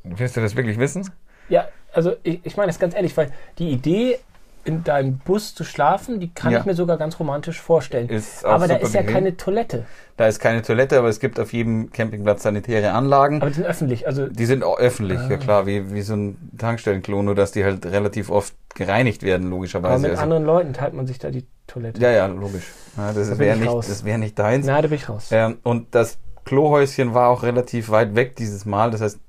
Willst 0.03 0.37
du 0.37 0.41
das 0.41 0.55
wirklich 0.55 0.77
wissen? 0.77 1.09
Ja, 1.49 1.67
also 1.91 2.15
ich, 2.23 2.39
ich 2.43 2.57
meine 2.57 2.67
das 2.67 2.79
ganz 2.79 2.93
ehrlich, 2.93 3.15
weil 3.17 3.31
die 3.57 3.71
Idee, 3.71 4.19
in 4.65 4.83
deinem 4.83 5.17
Bus 5.17 5.55
zu 5.55 5.63
schlafen, 5.63 6.19
die 6.19 6.33
kann 6.33 6.51
Ja. 6.51 6.59
ich 6.59 6.65
mir 6.65 6.73
sogar 6.75 6.97
ganz 6.97 7.19
romantisch 7.19 7.59
vorstellen. 7.59 8.09
Aber 8.43 8.67
da 8.67 8.75
ist 8.75 8.93
ja 8.93 9.01
bequem. 9.01 9.13
keine 9.15 9.37
Toilette. 9.37 9.85
Da 10.17 10.27
ist 10.27 10.39
keine 10.39 10.61
Toilette, 10.61 10.97
aber 10.99 11.07
es 11.09 11.19
gibt 11.19 11.39
auf 11.39 11.51
jedem 11.53 11.91
Campingplatz 11.91 12.43
sanitäre 12.43 12.91
Anlagen. 12.91 13.41
Aber 13.41 13.49
die 13.49 13.55
sind 13.55 13.65
öffentlich. 13.65 14.05
Also 14.07 14.27
Die 14.27 14.45
sind 14.45 14.63
auch 14.63 14.77
öffentlich, 14.77 15.19
Ah. 15.19 15.29
ja 15.31 15.37
klar, 15.37 15.65
wie, 15.65 15.93
wie 15.93 16.01
so 16.01 16.13
ein 16.15 16.37
Tankstellenklo, 16.57 17.23
nur 17.23 17.33
dass 17.35 17.51
die 17.51 17.63
halt 17.63 17.85
relativ 17.85 18.29
oft 18.29 18.53
gereinigt 18.75 19.23
werden, 19.23 19.47
aber 19.47 19.55
logischerweise. 19.55 20.01
mit 20.03 20.11
Also- 20.11 20.23
anderen 20.23 20.45
Leuten 20.45 20.73
teilt 20.73 20.93
man 20.93 21.07
sich 21.07 21.17
da 21.19 21.31
die 21.31 21.45
Toilette. 21.67 22.01
Ja, 22.01 22.11
ja, 22.11 22.25
logisch. 22.27 22.67
Ja, 22.97 23.13
das 23.13 23.29
bin 23.29 23.39
wäre 23.39 23.55
ich 23.55 23.61
nicht, 23.61 23.69
raus. 23.71 23.87
das 23.87 24.03
nicht 24.03 24.37
deins. 24.37 24.65
Na, 24.67 24.81
da 24.81 24.87
bin 24.87 24.97
ich 24.97 25.09
raus. 25.09 25.29
Ähm, 25.31 25.57
und 25.63 25.95
das 25.95 26.17
Klohäuschen 26.45 27.13
war 27.13 27.29
auch 27.29 27.43
relativ 27.43 27.89
weit 27.89 28.15
weg 28.15 28.35
dieses 28.35 28.65
Mal. 28.65 28.91
Das 28.91 29.01
heißt, 29.01 29.19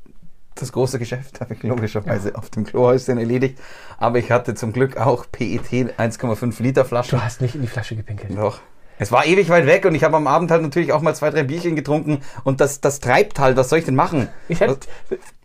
das 0.54 0.72
große 0.72 0.98
Geschäft 0.98 1.40
habe 1.40 1.54
ich 1.54 1.62
logischerweise 1.62 2.34
auf 2.36 2.50
dem 2.50 2.64
Klohäuschen 2.64 3.18
erledigt. 3.18 3.58
Aber 3.98 4.18
ich 4.18 4.30
hatte 4.30 4.54
zum 4.54 4.72
Glück 4.72 4.96
auch 4.96 5.26
PET 5.30 5.70
1,5 5.98 6.62
Liter 6.62 6.84
Flaschen. 6.84 7.18
Du 7.18 7.24
hast 7.24 7.40
nicht 7.40 7.54
in 7.54 7.62
die 7.62 7.68
Flasche 7.68 7.96
gepinkelt. 7.96 8.36
Doch. 8.36 8.60
Es 8.98 9.10
war 9.10 9.26
ewig 9.26 9.48
weit 9.48 9.66
weg 9.66 9.84
und 9.84 9.94
ich 9.94 10.04
habe 10.04 10.16
am 10.16 10.26
Abend 10.26 10.50
halt 10.50 10.62
natürlich 10.62 10.92
auch 10.92 11.02
mal 11.02 11.14
zwei, 11.14 11.30
drei 11.30 11.42
Bierchen 11.42 11.74
getrunken 11.74 12.20
und 12.44 12.60
das, 12.60 12.80
das 12.80 13.00
treibt 13.00 13.38
halt. 13.38 13.56
Was 13.56 13.68
soll 13.68 13.80
ich 13.80 13.84
denn 13.84 13.96
machen? 13.96 14.28
Ich 14.48 14.60
hätte, 14.60 14.78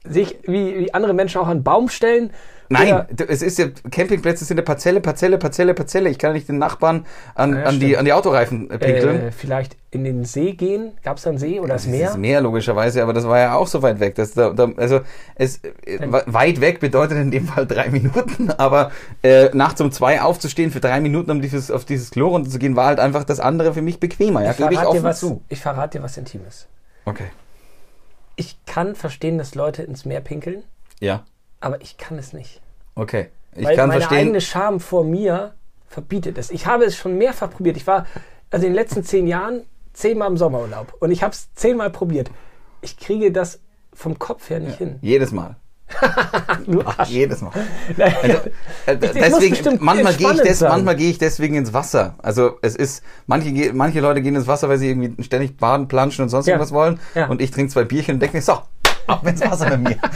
sich 0.03 0.37
wie, 0.43 0.77
wie 0.77 0.93
andere 0.93 1.13
Menschen 1.13 1.41
auch 1.41 1.45
an 1.45 1.51
einen 1.51 1.63
Baum 1.63 1.89
stellen? 1.89 2.31
Nein, 2.69 3.05
du- 3.11 3.23
es 3.27 3.41
ist 3.41 3.57
ja, 3.59 3.67
Campingplätze 3.91 4.43
sind 4.45 4.57
eine 4.57 4.63
Parzelle, 4.63 4.99
Parzelle, 4.99 5.37
Parzelle, 5.37 5.73
Parzelle. 5.73 6.09
Ich 6.09 6.17
kann 6.19 6.33
nicht 6.33 6.49
den 6.49 6.57
Nachbarn 6.57 7.05
an, 7.35 7.55
Ja, 7.55 7.63
an, 7.63 7.79
die, 7.79 7.97
an 7.97 8.05
die 8.05 8.11
Autoreifen 8.13 8.69
äh, 8.69 8.77
pinkeln. 8.77 9.27
Äh, 9.27 9.31
vielleicht 9.31 9.77
in 9.91 10.03
den 10.03 10.25
See 10.25 10.51
gehen? 10.51 10.91
Gab 11.01 11.15
es 11.17 11.23
da 11.23 11.29
einen 11.29 11.39
See 11.39 11.59
oder 11.61 11.73
das 11.75 11.83
Das 11.83 11.91
Meer? 11.91 12.09
ist 12.09 12.17
Meer 12.17 12.41
logischerweise, 12.41 13.01
aber 13.03 13.13
das 13.13 13.25
war 13.25 13.39
ja 13.39 13.55
auch 13.55 13.67
so 13.67 13.81
weit 13.81 13.99
weg. 14.01 14.15
Das, 14.15 14.33
da, 14.33 14.49
da, 14.49 14.69
also 14.75 14.99
es 15.35 15.61
äh, 15.85 15.97
Dann- 15.99 16.11
we- 16.11 16.23
weit 16.27 16.59
weg 16.59 16.79
bedeutet 16.81 17.17
in 17.17 17.31
dem 17.31 17.47
Fall 17.47 17.65
drei 17.65 17.89
Minuten, 17.91 18.51
aber 18.51 18.91
äh, 19.23 19.49
nachts 19.53 19.79
um 19.79 19.91
zwei 19.91 20.21
aufzustehen 20.21 20.71
für 20.71 20.81
drei 20.81 20.99
Minuten, 20.99 21.31
um 21.31 21.41
dieses, 21.41 21.71
auf 21.71 21.85
dieses 21.85 22.11
Klo 22.11 22.27
runterzugehen, 22.29 22.75
war 22.75 22.87
halt 22.87 22.99
einfach 22.99 23.23
das 23.23 23.39
andere 23.39 23.73
für 23.73 23.81
mich 23.81 23.99
bequemer. 23.99 24.43
Ja, 24.43 24.51
ich, 24.51 24.57
gebe 24.57 24.73
ich 24.73 24.79
verrate 24.79 24.97
dir 24.97 25.03
was, 25.03 25.19
zu. 25.21 25.41
ich 25.47 25.61
verrate 25.61 25.97
dir 25.99 26.03
was 26.03 26.17
Intimes. 26.17 26.67
Okay. 27.05 27.27
Ich 28.35 28.57
kann 28.65 28.93
verstehen, 28.95 29.37
dass 29.37 29.55
Leute 29.55 29.83
ins 29.83 30.05
Meer 30.05 30.19
pinkeln, 30.21 30.63
Ja. 30.99 31.23
Aber 31.59 31.81
ich 31.81 31.97
kann 31.97 32.17
es 32.17 32.33
nicht. 32.33 32.61
Okay. 32.95 33.29
Ich 33.55 33.65
Weil 33.65 33.75
kann 33.75 33.89
meine 33.89 34.01
verstehen. 34.01 34.19
eigene 34.27 34.41
Scham 34.41 34.79
vor 34.79 35.03
mir 35.03 35.53
verbietet 35.87 36.37
es. 36.37 36.51
Ich 36.51 36.65
habe 36.67 36.85
es 36.85 36.95
schon 36.95 37.17
mehrfach 37.17 37.49
probiert. 37.49 37.77
Ich 37.77 37.87
war 37.87 38.05
also 38.51 38.65
in 38.65 38.73
den 38.73 38.75
letzten 38.75 39.03
zehn 39.03 39.27
Jahren 39.27 39.63
zehnmal 39.93 40.29
im 40.29 40.37
Sommerurlaub 40.37 40.93
und 40.99 41.11
ich 41.11 41.23
habe 41.23 41.33
es 41.33 41.53
zehnmal 41.53 41.89
probiert. 41.89 42.29
Ich 42.81 42.97
kriege 42.97 43.31
das 43.31 43.59
vom 43.93 44.19
Kopf 44.19 44.49
her 44.49 44.59
nicht 44.59 44.77
hin. 44.77 44.99
Jedes 45.01 45.31
Mal. 45.31 45.55
Du 46.67 46.81
Arsch. 46.83 47.09
Jedes 47.09 47.41
Mal. 47.41 47.51
Also, 47.97 48.37
äh, 48.85 48.97
deswegen, 48.97 49.77
manchmal 49.83 50.13
gehe 50.15 50.31
ich, 50.33 50.41
des, 50.41 50.61
manchmal 50.61 50.95
gehe 50.97 51.09
ich 51.09 51.17
deswegen 51.17 51.55
ins 51.55 51.73
Wasser. 51.73 52.15
Also 52.19 52.59
es 52.61 52.75
ist, 52.75 53.03
manche, 53.25 53.73
manche 53.73 54.01
Leute 54.01 54.21
gehen 54.21 54.35
ins 54.35 54.47
Wasser, 54.47 54.67
weil 54.69 54.77
sie 54.77 54.89
irgendwie 54.89 55.23
ständig 55.23 55.57
baden, 55.57 55.87
planschen 55.87 56.23
und 56.23 56.29
sonst 56.29 56.45
Ja. 56.47 56.53
irgendwas 56.55 56.73
wollen. 56.73 56.99
Ja. 57.15 57.27
Und 57.27 57.41
ich 57.41 57.51
trinke 57.51 57.71
zwei 57.71 57.85
Bierchen 57.85 58.15
und 58.15 58.19
denke 58.19 58.35
mir, 58.37 58.41
so, 58.43 58.59
ab 59.07 59.25
ins 59.27 59.41
Wasser 59.41 59.77
mit 59.77 59.89
mir. 59.89 59.97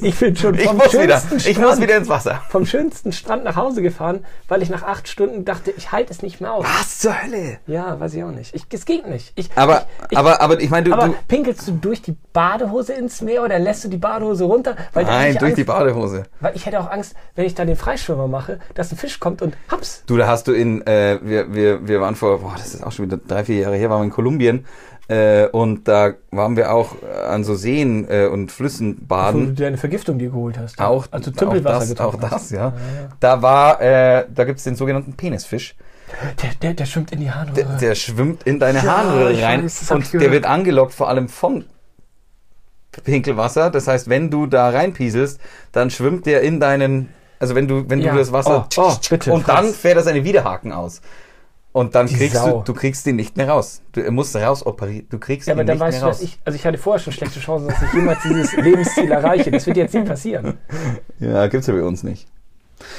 Ich 0.00 0.18
bin 0.18 0.34
schon 0.34 0.54
Ich 0.54 0.64
vom 0.64 0.76
muss 0.78 0.92
wieder, 0.94 1.20
schönsten 1.20 1.36
ich 1.50 1.58
muss 1.58 1.66
Strand- 1.72 1.82
wieder 1.82 1.96
ins 1.96 2.08
Wasser. 2.08 2.40
vom 2.48 2.66
schönsten 2.66 3.12
Strand 3.12 3.44
nach 3.44 3.56
Hause 3.56 3.82
gefahren, 3.82 4.24
weil 4.48 4.62
ich 4.62 4.70
nach 4.70 4.82
acht 4.82 5.06
Stunden 5.06 5.44
dachte, 5.44 5.70
ich 5.76 5.92
halte 5.92 6.10
es 6.12 6.22
nicht 6.22 6.40
mehr 6.40 6.52
aus. 6.52 6.64
Was 6.66 6.98
zur 6.98 7.22
Hölle? 7.22 7.58
Ja, 7.66 8.00
weiß 8.00 8.14
ich 8.14 8.24
auch 8.24 8.30
nicht. 8.30 8.54
Ich, 8.54 8.64
es 8.72 8.84
geht 8.84 9.06
nicht. 9.06 9.32
Ich, 9.36 9.50
Aber, 9.54 9.86
ich, 10.10 10.16
aber, 10.18 10.40
aber 10.40 10.60
ich 10.60 10.70
meine, 10.70 10.84
du, 10.88 10.92
aber 10.94 11.08
du 11.08 11.14
pinkelst 11.28 11.68
du 11.68 11.72
durch 11.72 12.02
die 12.02 12.16
Badehose 12.32 12.94
ins 12.94 13.20
Meer 13.20 13.42
oder 13.44 13.58
lässt 13.58 13.84
du 13.84 13.88
die 13.88 13.96
Badehose 13.98 14.44
runter? 14.44 14.76
Nein, 14.94 15.32
ich 15.32 15.38
durch 15.38 15.50
Angst, 15.50 15.58
die 15.58 15.64
Badehose. 15.64 16.24
Weil 16.40 16.56
ich 16.56 16.66
hätte 16.66 16.80
auch 16.80 16.90
Angst, 16.90 17.14
wenn 17.36 17.44
ich 17.44 17.54
da 17.54 17.64
den 17.64 17.76
Freischwimmer 17.76 18.26
mache, 18.28 18.58
dass 18.74 18.90
ein 18.92 18.96
Fisch 18.96 19.20
kommt 19.20 19.42
und 19.42 19.54
haps. 19.70 20.02
Du, 20.06 20.16
da 20.16 20.26
hast 20.26 20.48
du 20.48 20.52
in, 20.52 20.84
äh, 20.86 21.18
wir, 21.22 21.54
wir, 21.54 21.86
wir 21.86 22.00
waren 22.00 22.16
vor, 22.16 22.40
boah, 22.40 22.54
das 22.56 22.74
ist 22.74 22.82
auch 22.84 22.92
schon 22.92 23.06
wieder 23.06 23.18
drei, 23.18 23.44
vier 23.44 23.58
Jahre 23.60 23.76
her, 23.76 23.90
waren 23.90 24.00
wir 24.00 24.04
in 24.06 24.10
Kolumbien. 24.10 24.64
Äh, 25.08 25.46
und 25.48 25.88
da 25.88 26.12
waren 26.30 26.56
wir 26.56 26.72
auch 26.72 26.94
an 27.28 27.44
so 27.44 27.54
Seen 27.54 28.06
äh, 28.08 28.26
und 28.26 28.52
Flüssen 28.52 28.98
Wo 29.00 29.04
baden. 29.06 29.54
du 29.56 29.62
deine 29.62 29.76
Vergiftung 29.76 30.18
dir 30.18 30.30
geholt 30.30 30.58
hast. 30.58 30.80
Auch, 30.80 31.06
also 31.10 31.30
auch 31.30 31.34
Tümpelwasser 31.36 31.94
das, 31.94 32.00
auch 32.00 32.12
getrunken 32.12 32.20
das, 32.20 32.30
hast. 32.32 32.50
ja. 32.52 32.72
Da 33.20 33.42
war, 33.42 33.80
äh, 33.82 34.26
da 34.32 34.44
gibt's 34.44 34.64
den 34.64 34.76
sogenannten 34.76 35.14
Penisfisch. 35.14 35.74
Der, 36.42 36.50
der, 36.62 36.74
der 36.74 36.86
schwimmt 36.86 37.10
in 37.12 37.20
die 37.20 37.30
Harnröhre. 37.30 37.54
Der, 37.68 37.76
der 37.78 37.94
schwimmt 37.94 38.42
in 38.44 38.60
deine 38.60 38.78
Ja, 38.78 38.84
Harnröhre 38.98 39.32
ich 39.32 39.42
rein 39.42 39.64
weiß, 39.64 39.80
das 39.80 39.90
und 39.90 40.12
der 40.12 40.30
wird 40.30 40.46
angelockt 40.46 40.94
vor 40.94 41.08
allem 41.08 41.28
von 41.28 41.64
Pinkelwasser. 43.04 43.70
Das 43.70 43.88
heißt, 43.88 44.08
wenn 44.08 44.30
du 44.30 44.46
da 44.46 44.68
reinpieselst, 44.70 45.40
dann 45.72 45.90
schwimmt 45.90 46.26
der 46.26 46.42
in 46.42 46.60
deinen, 46.60 47.08
also 47.38 47.54
wenn 47.54 47.66
du, 47.66 47.88
wenn 47.88 48.00
Ja. 48.00 48.12
du 48.12 48.18
das 48.18 48.32
Wasser 48.32 48.68
Oh, 48.76 48.82
oh, 48.82 48.96
bitte, 49.08 49.32
und 49.32 49.48
dann 49.48 49.72
fährt 49.72 49.96
er 49.96 50.02
seine 50.02 50.24
Widerhaken 50.24 50.72
aus. 50.72 51.00
Und 51.72 51.94
dann 51.94 52.06
Die 52.06 52.16
kriegst 52.16 52.36
Sau. 52.36 52.58
du, 52.58 52.64
du 52.72 52.74
kriegst 52.78 53.06
den 53.06 53.16
nicht 53.16 53.36
mehr 53.38 53.48
raus. 53.48 53.80
Du 53.92 54.02
er 54.02 54.10
musst 54.10 54.36
raus 54.36 54.64
operieren. 54.66 55.06
Du 55.08 55.18
kriegst 55.18 55.48
ja, 55.48 55.54
aber 55.54 55.62
ihn 55.62 55.66
dann 55.68 55.76
nicht 55.76 55.80
weißt 55.86 55.92
mehr 56.00 56.00
du, 56.02 56.06
dass 56.08 56.18
raus. 56.18 56.22
ich, 56.24 56.38
also 56.44 56.56
ich 56.56 56.66
hatte 56.66 56.76
vorher 56.76 56.98
schon 57.00 57.12
schlechte 57.14 57.40
Chancen, 57.40 57.68
dass 57.68 57.80
ich 57.82 57.92
jemals 57.94 58.18
dieses 58.22 58.52
Lebensziel 58.56 59.10
erreiche. 59.10 59.50
Das 59.50 59.66
wird 59.66 59.78
jetzt 59.78 59.94
nicht 59.94 60.06
passieren. 60.06 60.58
ja, 61.18 61.46
gibt's 61.46 61.66
ja 61.68 61.74
bei 61.74 61.82
uns 61.82 62.02
nicht. 62.02 62.28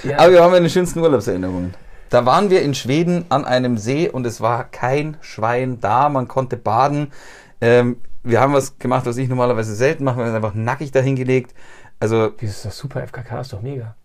Ja. 0.04 0.18
Aber 0.20 0.32
wir 0.32 0.42
haben 0.44 0.54
ja 0.54 0.60
die 0.60 0.70
schönsten 0.72 1.00
Urlaubserinnerungen. 1.00 1.76
Da 2.10 2.26
waren 2.26 2.50
wir 2.50 2.62
in 2.64 2.74
Schweden 2.74 3.26
an 3.30 3.46
einem 3.46 3.78
See 3.78 4.10
und 4.10 4.26
es 4.26 4.42
war 4.42 4.64
kein 4.66 5.18
Schwein 5.22 5.80
da. 5.80 6.10
Man 6.10 6.28
konnte 6.28 6.58
baden. 6.58 7.12
Ähm, 7.62 7.98
wir 8.24 8.40
haben 8.40 8.54
was 8.54 8.80
gemacht, 8.80 9.06
was 9.06 9.18
ich 9.18 9.30
normalerweise 9.30 9.76
selten 9.76 10.04
mache. 10.04 10.18
Wir 10.18 10.26
haben 10.26 10.36
einfach 10.36 10.54
nackig 10.56 10.92
dahingelegt. 10.92 11.54
Also, 12.00 12.30
Dieses 12.30 12.58
ist 12.58 12.66
doch 12.66 12.72
super, 12.72 13.02
FKK 13.06 13.42
ist 13.42 13.54
doch 13.54 13.62
mega. 13.62 13.96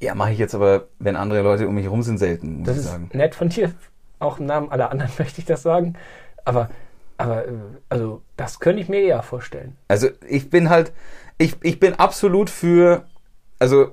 ja, 0.00 0.14
mache 0.14 0.32
ich 0.32 0.38
jetzt 0.38 0.54
aber, 0.54 0.88
wenn 0.98 1.16
andere 1.16 1.40
Leute 1.42 1.66
um 1.68 1.74
mich 1.74 1.84
herum 1.84 2.02
sind, 2.02 2.18
selten, 2.18 2.58
muss 2.58 2.66
Das 2.66 2.76
ich 2.76 2.82
ist 2.84 2.90
sagen. 2.90 3.08
nett 3.14 3.34
von 3.34 3.48
dir. 3.48 3.72
Auch 4.18 4.38
im 4.38 4.46
Namen 4.46 4.70
aller 4.70 4.90
anderen 4.90 5.12
möchte 5.18 5.40
ich 5.40 5.44
das 5.46 5.62
sagen. 5.62 5.94
Aber, 6.44 6.68
aber 7.18 7.46
äh, 7.46 7.50
also, 7.88 8.22
das 8.36 8.60
könnte 8.60 8.82
ich 8.82 8.88
mir 8.88 9.00
eher 9.00 9.22
vorstellen. 9.22 9.76
Also, 9.88 10.08
ich 10.28 10.50
bin 10.50 10.70
halt, 10.70 10.92
ich, 11.38 11.56
ich 11.62 11.80
bin 11.80 11.94
absolut 11.94 12.50
für, 12.50 13.04
also, 13.58 13.88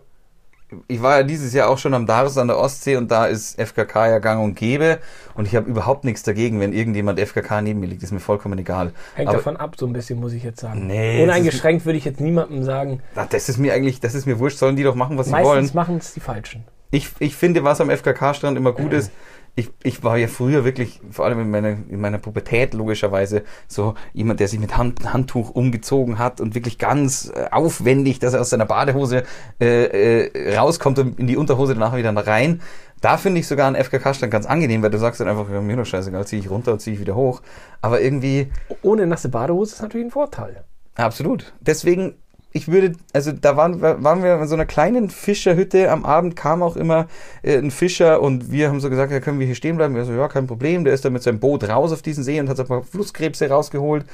ich 0.87 1.01
war 1.01 1.17
ja 1.17 1.23
dieses 1.23 1.53
Jahr 1.53 1.67
auch 1.69 1.77
schon 1.77 1.93
am 1.93 2.05
Dares 2.05 2.37
an 2.37 2.47
der 2.47 2.57
Ostsee 2.57 2.95
und 2.95 3.11
da 3.11 3.25
ist 3.25 3.59
FKK 3.59 4.07
ja 4.07 4.19
gang 4.19 4.41
und 4.41 4.55
gäbe 4.55 4.99
und 5.33 5.45
ich 5.45 5.53
habe 5.57 5.69
überhaupt 5.69 6.05
nichts 6.05 6.23
dagegen, 6.23 6.61
wenn 6.61 6.71
irgendjemand 6.71 7.19
FKK 7.19 7.61
neben 7.61 7.81
mir 7.81 7.87
liegt, 7.87 8.03
ist 8.03 8.13
mir 8.13 8.21
vollkommen 8.21 8.57
egal. 8.57 8.93
Hängt 9.15 9.27
Aber- 9.27 9.37
davon 9.39 9.57
ab, 9.57 9.75
so 9.77 9.85
ein 9.85 9.91
bisschen, 9.91 10.21
muss 10.21 10.31
ich 10.31 10.43
jetzt 10.43 10.61
sagen. 10.61 10.87
Nee, 10.87 11.23
Uneingeschränkt 11.23 11.85
würde 11.85 11.97
ich 11.97 12.05
jetzt 12.05 12.21
niemandem 12.21 12.63
sagen, 12.63 13.01
Das 13.29 13.49
ist 13.49 13.57
mir 13.57 13.73
eigentlich, 13.73 13.99
das 13.99 14.15
ist 14.15 14.25
mir 14.25 14.39
wurscht, 14.39 14.59
sollen 14.59 14.77
die 14.77 14.83
doch 14.83 14.95
machen, 14.95 15.17
was 15.17 15.25
sie 15.27 15.33
wollen. 15.33 15.43
meistens 15.43 15.73
machen 15.73 15.97
es 15.97 16.13
die 16.13 16.21
Falschen. 16.21 16.63
Ich, 16.89 17.09
ich 17.19 17.35
finde, 17.35 17.65
was 17.65 17.81
am 17.81 17.89
FKK-Strand 17.89 18.57
immer 18.57 18.71
gut 18.71 18.93
ist, 18.93 19.11
ich, 19.55 19.70
ich 19.84 20.03
war 20.03 20.17
ja 20.17 20.27
früher 20.27 20.63
wirklich, 20.63 21.01
vor 21.12 21.25
allem 21.25 21.41
in 21.41 21.51
meiner, 21.51 21.70
in 21.70 22.00
meiner 22.00 22.17
Pubertät 22.20 22.74
logischerweise, 22.74 23.43
so 23.67 23.96
jemand, 24.13 24.39
der 24.39 24.48
sich 24.48 24.60
mit 24.60 24.77
Hand, 24.77 25.13
Handtuch 25.13 25.50
umgezogen 25.50 26.20
hat 26.20 26.39
und 26.39 26.55
wirklich 26.55 26.77
ganz 26.77 27.31
äh, 27.36 27.48
aufwendig, 27.51 28.20
dass 28.20 28.34
er 28.34 28.41
aus 28.41 28.50
seiner 28.50 28.65
Badehose 28.65 29.24
äh, 29.60 30.25
äh, 30.25 30.58
rauskommt 30.58 31.00
und 31.00 31.20
in 31.20 31.27
die 31.27 31.38
Unterhose 31.38 31.74
danach 31.74 31.96
wieder 31.96 32.15
rein. 32.15 32.62
Da 33.01 33.17
finde 33.17 33.39
ich 33.39 33.48
sogar 33.48 33.67
einen 33.67 33.84
FKK-Strand 33.84 34.31
ganz 34.31 34.46
angenehm, 34.46 34.84
weil 34.84 34.91
du 34.91 35.00
sagst 35.00 35.20
dann 35.20 35.27
einfach, 35.27 35.50
ja, 35.50 35.60
mir 35.60 35.75
doch 35.75 35.86
scheißegal, 35.86 36.25
ziehe 36.27 36.41
ich 36.41 36.50
runter 36.50 36.74
und 36.74 36.79
ziehe 36.79 36.93
ich 36.93 37.01
wieder 37.01 37.15
hoch. 37.15 37.41
Aber 37.81 38.00
irgendwie, 38.00 38.51
Ohne 38.84 39.08
nasse 39.08 39.29
Badehose 39.29 39.75
ist 39.75 39.81
natürlich 39.81 40.08
ein 40.08 40.12
Vorteil. 40.12 40.63
Absolut. 40.96 41.53
Deswegen, 41.62 42.15
ich 42.53 42.67
würde, 42.67 42.93
also 43.13 43.31
da 43.31 43.55
waren, 43.55 43.81
waren 43.81 44.24
wir 44.24 44.36
in 44.39 44.48
so 44.48 44.55
einer 44.55 44.65
kleinen 44.65 45.10
Fischerhütte. 45.10 45.89
Am 45.89 46.05
Abend 46.05 46.36
kam 46.36 46.62
auch 46.62 46.75
immer 46.75 47.08
äh, 47.43 47.58
ein 47.58 47.72
Fischer 47.72 48.22
und 48.22 48.51
wir 48.51 48.70
haben 48.70 48.79
so 48.79 48.89
gesagt, 48.89 49.12
ja, 49.12 49.20
können 49.20 49.39
wir 49.39 49.46
hier 49.46 49.55
stehen 49.55 49.77
bleiben? 49.77 49.96
Wir 49.96 50.05
so, 50.05 50.12
ja, 50.12 50.27
kein 50.27 50.48
Problem. 50.48 50.84
Der 50.84 50.93
ist 50.93 51.05
dann 51.05 51.13
mit 51.13 51.24
seinem 51.24 51.39
Boot 51.39 51.67
raus 51.67 51.91
auf 51.91 52.01
diesen 52.01 52.24
See 52.24 52.39
und 52.39 52.50
hat 52.50 52.58
so 52.58 52.63
ein 52.63 52.70
paar 52.70 52.84
Flusskrebse 52.84 53.50
rausgeholt. 53.50 54.05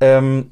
Ähm, 0.00 0.50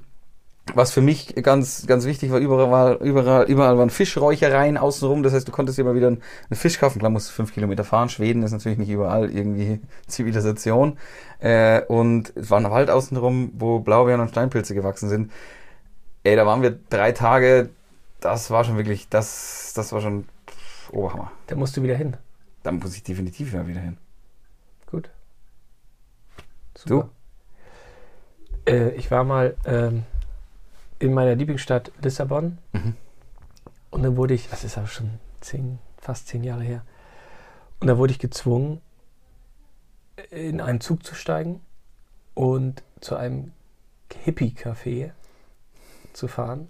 was 0.74 0.90
für 0.90 1.00
mich 1.00 1.34
ganz, 1.42 1.86
ganz 1.86 2.06
wichtig 2.06 2.32
war, 2.32 2.40
überall, 2.40 2.94
überall, 3.00 3.44
überall 3.44 3.78
waren 3.78 3.90
Fischräuchereien 3.90 4.76
außenrum. 4.76 5.22
Das 5.22 5.32
heißt, 5.32 5.46
du 5.46 5.52
konntest 5.52 5.78
dir 5.78 5.84
mal 5.84 5.94
wieder 5.94 6.08
einen 6.08 6.22
Fisch 6.52 6.78
kaufen. 6.80 6.98
Klar, 6.98 7.10
musst 7.10 7.30
fünf 7.30 7.54
Kilometer 7.54 7.84
fahren. 7.84 8.08
Schweden 8.08 8.42
ist 8.42 8.52
natürlich 8.52 8.78
nicht 8.78 8.90
überall 8.90 9.30
irgendwie 9.30 9.80
Zivilisation. 10.08 10.98
Äh, 11.38 11.82
und 11.82 12.32
es 12.34 12.50
war 12.50 12.58
ein 12.58 12.70
Wald 12.70 12.90
außenrum, 12.90 13.52
wo 13.58 13.78
Blaubeeren 13.78 14.20
und 14.20 14.30
Steinpilze 14.30 14.74
gewachsen 14.74 15.08
sind. 15.08 15.30
Ey, 16.26 16.34
da 16.34 16.44
waren 16.44 16.60
wir 16.60 16.72
drei 16.72 17.12
Tage. 17.12 17.70
Das 18.18 18.50
war 18.50 18.64
schon 18.64 18.76
wirklich, 18.76 19.08
das, 19.08 19.74
das 19.76 19.92
war 19.92 20.00
schon 20.00 20.24
pff, 20.48 20.92
Oberhammer. 20.92 21.30
Da 21.46 21.54
musst 21.54 21.76
du 21.76 21.84
wieder 21.84 21.94
hin. 21.94 22.16
Da 22.64 22.72
muss 22.72 22.96
ich 22.96 23.04
definitiv 23.04 23.52
mal 23.52 23.68
wieder 23.68 23.78
hin. 23.78 23.96
Gut. 24.86 25.08
Du? 26.84 27.08
Äh, 28.66 28.88
ich 28.96 29.08
war 29.12 29.22
mal 29.22 29.56
ähm, 29.66 30.02
in 30.98 31.14
meiner 31.14 31.36
Lieblingsstadt 31.36 31.92
Lissabon. 32.02 32.58
Mhm. 32.72 32.96
Und 33.90 34.02
dann 34.02 34.16
wurde 34.16 34.34
ich, 34.34 34.48
das 34.48 34.64
ist 34.64 34.76
aber 34.78 34.88
schon 34.88 35.20
zehn, 35.40 35.78
fast 35.96 36.26
zehn 36.26 36.42
Jahre 36.42 36.64
her. 36.64 36.82
Und 37.78 37.86
da 37.86 37.98
wurde 37.98 38.10
ich 38.10 38.18
gezwungen, 38.18 38.80
in 40.30 40.60
einen 40.60 40.80
Zug 40.80 41.04
zu 41.04 41.14
steigen 41.14 41.60
und 42.34 42.82
zu 43.00 43.14
einem 43.14 43.52
Hippie-Café 44.24 45.12
zu 46.16 46.28
fahren. 46.28 46.68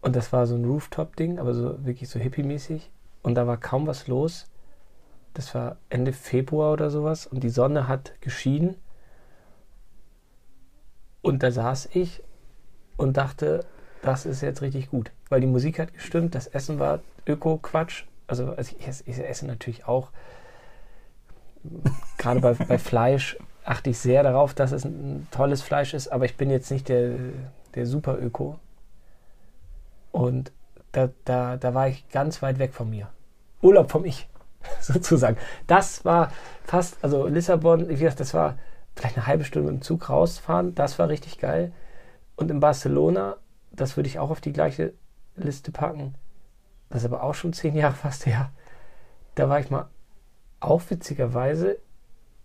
Und 0.00 0.14
das 0.14 0.32
war 0.32 0.46
so 0.46 0.54
ein 0.54 0.64
Rooftop-Ding, 0.64 1.38
aber 1.38 1.54
so 1.54 1.84
wirklich 1.84 2.08
so 2.08 2.20
hippie-mäßig. 2.20 2.90
Und 3.22 3.34
da 3.34 3.46
war 3.46 3.56
kaum 3.56 3.86
was 3.86 4.06
los. 4.06 4.46
Das 5.34 5.54
war 5.54 5.76
Ende 5.90 6.12
Februar 6.12 6.72
oder 6.72 6.90
sowas. 6.90 7.26
Und 7.26 7.42
die 7.42 7.50
Sonne 7.50 7.88
hat 7.88 8.20
geschienen. 8.20 8.76
Und 11.20 11.42
da 11.42 11.50
saß 11.50 11.90
ich 11.92 12.22
und 12.96 13.16
dachte, 13.16 13.64
das 14.02 14.24
ist 14.24 14.40
jetzt 14.40 14.62
richtig 14.62 14.90
gut. 14.90 15.10
Weil 15.28 15.40
die 15.40 15.46
Musik 15.46 15.78
hat 15.78 15.92
gestimmt, 15.92 16.34
das 16.34 16.46
Essen 16.46 16.78
war 16.78 17.00
Öko-Quatsch. 17.26 18.04
Also, 18.28 18.52
also 18.52 18.76
ich, 18.78 18.86
esse, 18.86 19.02
ich 19.06 19.18
esse 19.18 19.46
natürlich 19.46 19.86
auch. 19.86 20.10
Gerade 22.18 22.40
bei, 22.40 22.52
bei 22.54 22.78
Fleisch 22.78 23.36
achte 23.64 23.90
ich 23.90 23.98
sehr 23.98 24.22
darauf, 24.22 24.54
dass 24.54 24.72
es 24.72 24.84
ein 24.84 25.26
tolles 25.30 25.60
Fleisch 25.60 25.92
ist, 25.92 26.08
aber 26.08 26.24
ich 26.24 26.36
bin 26.36 26.50
jetzt 26.50 26.70
nicht 26.70 26.88
der, 26.88 27.16
der 27.78 27.86
Super-Öko. 27.86 28.58
Und 30.12 30.52
da, 30.92 31.10
da, 31.24 31.56
da 31.56 31.74
war 31.74 31.88
ich 31.88 32.08
ganz 32.10 32.42
weit 32.42 32.58
weg 32.58 32.74
von 32.74 32.90
mir. 32.90 33.08
Urlaub 33.62 33.90
vom 33.90 34.04
Ich, 34.04 34.28
sozusagen. 34.80 35.36
Das 35.66 36.04
war 36.04 36.32
fast, 36.64 36.98
also 37.02 37.26
Lissabon, 37.26 37.88
wie 37.88 37.96
gesagt, 37.96 38.20
das 38.20 38.34
war 38.34 38.58
vielleicht 38.94 39.16
eine 39.16 39.26
halbe 39.26 39.44
Stunde 39.44 39.70
dem 39.70 39.82
Zug 39.82 40.08
rausfahren, 40.08 40.74
das 40.74 40.98
war 40.98 41.08
richtig 41.08 41.38
geil. 41.38 41.72
Und 42.36 42.50
in 42.50 42.60
Barcelona 42.60 43.36
das 43.78 43.96
würde 43.96 44.08
ich 44.08 44.18
auch 44.18 44.30
auf 44.30 44.40
die 44.40 44.52
gleiche 44.52 44.92
Liste 45.36 45.72
packen. 45.72 46.14
Das 46.90 47.02
ist 47.02 47.06
aber 47.06 47.22
auch 47.22 47.34
schon 47.34 47.52
zehn 47.52 47.76
Jahre 47.76 47.94
fast 48.02 48.26
her. 48.26 48.50
Da 49.34 49.48
war 49.48 49.60
ich 49.60 49.70
mal 49.70 49.88
auch 50.60 50.82
witzigerweise 50.88 51.78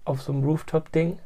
auf 0.05 0.21
so 0.21 0.31
einem 0.31 0.43
Rooftop-Ding. 0.43 1.19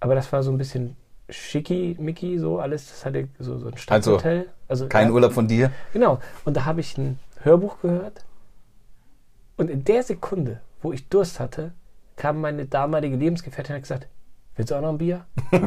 Aber 0.00 0.14
das 0.14 0.32
war 0.32 0.42
so 0.42 0.50
ein 0.50 0.58
bisschen 0.58 0.96
schicki, 1.30 1.96
Mickey, 1.98 2.38
so 2.38 2.58
alles. 2.58 2.88
Das 2.88 3.04
hatte 3.04 3.28
so, 3.38 3.58
so 3.58 3.68
ein 3.68 3.76
Stadthotel. 3.76 4.48
Also, 4.68 4.88
kein 4.88 5.08
ja, 5.08 5.12
Urlaub 5.12 5.32
von 5.32 5.48
dir? 5.48 5.70
Genau. 5.92 6.18
Und 6.44 6.56
da 6.56 6.64
habe 6.64 6.80
ich 6.80 6.96
ein 6.98 7.18
Hörbuch 7.42 7.80
gehört. 7.80 8.24
Und 9.56 9.70
in 9.70 9.84
der 9.84 10.02
Sekunde, 10.02 10.60
wo 10.82 10.92
ich 10.92 11.08
Durst 11.08 11.40
hatte, 11.40 11.72
kam 12.16 12.40
meine 12.40 12.66
damalige 12.66 13.16
Lebensgefährtin 13.16 13.74
und 13.74 13.76
hat 13.76 13.82
gesagt, 13.82 14.08
willst 14.56 14.70
du 14.70 14.74
auch 14.74 14.82
noch 14.82 14.90
ein 14.90 14.98
Bier? 14.98 15.26
und 15.50 15.62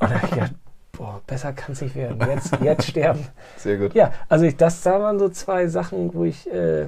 da 0.00 0.10
habe 0.10 0.20
ich 0.24 0.30
gedacht, 0.30 0.54
boah, 0.92 1.20
besser 1.26 1.52
kann 1.52 1.72
es 1.72 1.80
nicht 1.80 1.94
werden. 1.94 2.18
Jetzt, 2.28 2.58
jetzt 2.60 2.86
sterben. 2.86 3.26
Sehr 3.56 3.76
gut. 3.76 3.94
Ja, 3.94 4.12
also 4.28 4.44
ich, 4.44 4.56
das 4.56 4.82
da 4.82 5.00
waren 5.00 5.18
so 5.18 5.28
zwei 5.28 5.66
Sachen, 5.66 6.14
wo 6.14 6.24
ich 6.24 6.50
äh, 6.50 6.86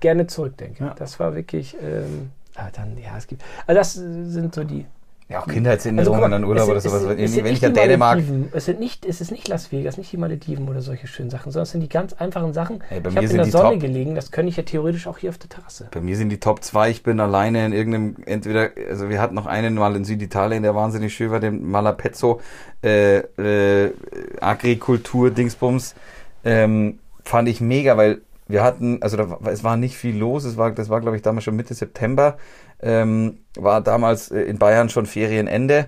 gerne 0.00 0.26
zurückdenke. 0.26 0.84
Ja. 0.84 0.94
Das 0.94 1.20
war 1.20 1.34
wirklich, 1.34 1.76
ähm, 1.80 2.30
ah, 2.54 2.68
dann, 2.72 2.96
ja, 2.98 3.16
es 3.16 3.26
gibt, 3.26 3.42
also 3.66 3.78
das 3.78 3.92
sind 3.94 4.54
so 4.54 4.64
die 4.64 4.86
ja, 5.28 5.40
auch 5.40 5.48
Kindheitserinnerungen 5.48 6.22
also, 6.22 6.36
an 6.36 6.44
Urlaub 6.44 6.68
oder 6.68 6.80
sowas. 6.80 7.08
Wenn 7.08 7.18
ich 7.46 7.66
an 7.66 7.74
Dänemark. 7.74 8.22
Es, 8.52 8.66
sind 8.66 8.78
nicht, 8.78 9.04
es 9.04 9.20
ist 9.20 9.32
nicht 9.32 9.48
Las 9.48 9.72
Vegas, 9.72 9.98
nicht 9.98 10.12
die 10.12 10.18
Malediven 10.18 10.68
oder 10.68 10.82
solche 10.82 11.08
schönen 11.08 11.30
Sachen, 11.30 11.50
sondern 11.50 11.64
es 11.64 11.72
sind 11.72 11.80
die 11.80 11.88
ganz 11.88 12.12
einfachen 12.12 12.52
Sachen. 12.52 12.84
Hey, 12.88 13.00
ich 13.00 13.16
habe 13.16 13.26
in 13.26 13.36
der 13.36 13.44
Sonne 13.46 13.70
Top, 13.70 13.80
gelegen, 13.80 14.14
das 14.14 14.30
könnte 14.30 14.50
ich 14.50 14.56
ja 14.56 14.62
theoretisch 14.62 15.08
auch 15.08 15.18
hier 15.18 15.30
auf 15.30 15.38
der 15.38 15.48
Terrasse. 15.48 15.88
Bei 15.90 16.00
mir 16.00 16.16
sind 16.16 16.28
die 16.28 16.38
Top 16.38 16.62
2, 16.62 16.90
ich 16.90 17.02
bin 17.02 17.18
alleine 17.18 17.66
in 17.66 17.72
irgendeinem, 17.72 18.16
entweder, 18.24 18.70
also 18.88 19.08
wir 19.08 19.20
hatten 19.20 19.34
noch 19.34 19.46
einen 19.46 19.74
mal 19.74 19.96
in 19.96 20.04
Süditalien, 20.04 20.62
der 20.62 20.76
wahnsinnig 20.76 21.12
schön 21.12 21.32
war, 21.32 21.40
den 21.40 21.68
Malapezzo, 21.68 22.40
äh, 22.84 23.18
äh, 23.18 23.92
Agrikultur-Dingsbums, 24.40 25.96
ähm, 26.44 27.00
fand 27.24 27.48
ich 27.48 27.60
mega, 27.60 27.96
weil 27.96 28.20
wir 28.48 28.62
hatten, 28.62 29.02
also 29.02 29.16
da, 29.16 29.38
es 29.50 29.64
war 29.64 29.76
nicht 29.76 29.96
viel 29.96 30.16
los, 30.16 30.44
es 30.44 30.56
war, 30.56 30.70
das 30.70 30.88
war 30.88 31.00
glaube 31.00 31.16
ich 31.16 31.22
damals 31.22 31.44
schon 31.44 31.56
Mitte 31.56 31.74
September, 31.74 32.36
ähm, 32.82 33.38
war 33.56 33.80
damals 33.80 34.30
äh, 34.30 34.42
in 34.42 34.58
Bayern 34.58 34.88
schon 34.88 35.06
Ferienende. 35.06 35.86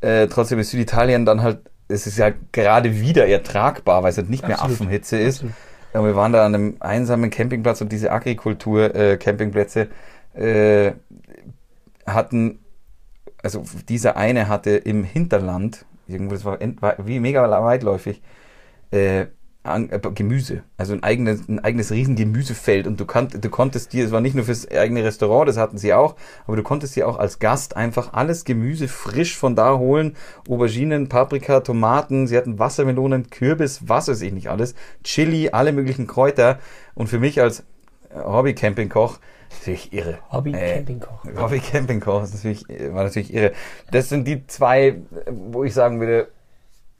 Äh, 0.00 0.28
trotzdem 0.28 0.58
ist 0.58 0.70
Süditalien 0.70 1.24
dann 1.24 1.42
halt, 1.42 1.60
es 1.88 2.06
ist 2.06 2.18
ja 2.18 2.30
gerade 2.52 3.00
wieder 3.00 3.26
ertragbar, 3.26 4.02
weil 4.02 4.10
es 4.10 4.18
halt 4.18 4.30
nicht 4.30 4.44
Absolut. 4.44 4.60
mehr 4.60 4.76
Affenhitze 4.76 5.18
ist. 5.18 5.44
Ja, 5.94 6.04
wir 6.04 6.14
waren 6.14 6.32
da 6.32 6.44
an 6.44 6.54
einem 6.54 6.76
einsamen 6.80 7.30
Campingplatz 7.30 7.80
und 7.80 7.90
diese 7.90 8.12
Agrikultur-Campingplätze 8.12 9.88
äh, 10.34 10.86
äh, 10.86 10.92
hatten, 12.06 12.60
also 13.42 13.64
dieser 13.88 14.16
eine 14.16 14.48
hatte 14.48 14.70
im 14.70 15.04
Hinterland, 15.04 15.86
irgendwo, 16.06 16.34
das 16.34 16.44
war, 16.44 16.58
war 16.80 16.96
wie 17.06 17.20
mega 17.20 17.48
weitläufig, 17.64 18.22
äh, 18.90 19.26
an, 19.62 19.90
äh, 19.90 20.00
Gemüse, 20.14 20.62
also 20.76 20.94
ein 20.94 21.02
eigenes, 21.02 21.48
ein 21.48 21.58
eigenes 21.58 21.90
riesen 21.90 22.16
Gemüsefeld 22.16 22.86
und 22.86 22.98
du, 22.98 23.04
kannt, 23.04 23.44
du 23.44 23.50
konntest 23.50 23.92
dir, 23.92 24.04
es 24.04 24.12
war 24.12 24.20
nicht 24.20 24.34
nur 24.34 24.44
fürs 24.44 24.70
eigene 24.70 25.04
Restaurant, 25.04 25.48
das 25.48 25.56
hatten 25.56 25.78
sie 25.78 25.92
auch, 25.92 26.16
aber 26.46 26.56
du 26.56 26.62
konntest 26.62 26.96
dir 26.96 27.08
auch 27.08 27.18
als 27.18 27.38
Gast 27.38 27.76
einfach 27.76 28.12
alles 28.12 28.44
Gemüse 28.44 28.88
frisch 28.88 29.36
von 29.36 29.56
da 29.56 29.76
holen, 29.76 30.16
Auberginen, 30.48 31.08
Paprika, 31.08 31.60
Tomaten, 31.60 32.26
sie 32.26 32.36
hatten 32.36 32.58
Wassermelonen, 32.58 33.30
Kürbis, 33.30 33.88
was 33.88 34.08
weiß 34.08 34.22
ich 34.22 34.32
nicht 34.32 34.48
alles, 34.48 34.74
Chili, 35.04 35.50
alle 35.50 35.72
möglichen 35.72 36.06
Kräuter 36.06 36.58
und 36.94 37.08
für 37.08 37.18
mich 37.18 37.40
als 37.40 37.64
Hobby-Campingkoch 38.14 39.18
natürlich 39.60 39.92
irre. 39.92 40.18
Hobby-Campingkoch. 40.30 41.24
Äh, 41.24 41.36
Hobby-Campingkoch 41.36 42.22
war 42.22 43.04
natürlich 43.04 43.32
irre. 43.32 43.52
Das 43.90 44.08
sind 44.08 44.26
die 44.26 44.46
zwei, 44.46 45.00
wo 45.26 45.64
ich 45.64 45.74
sagen 45.74 46.00
würde, 46.00 46.28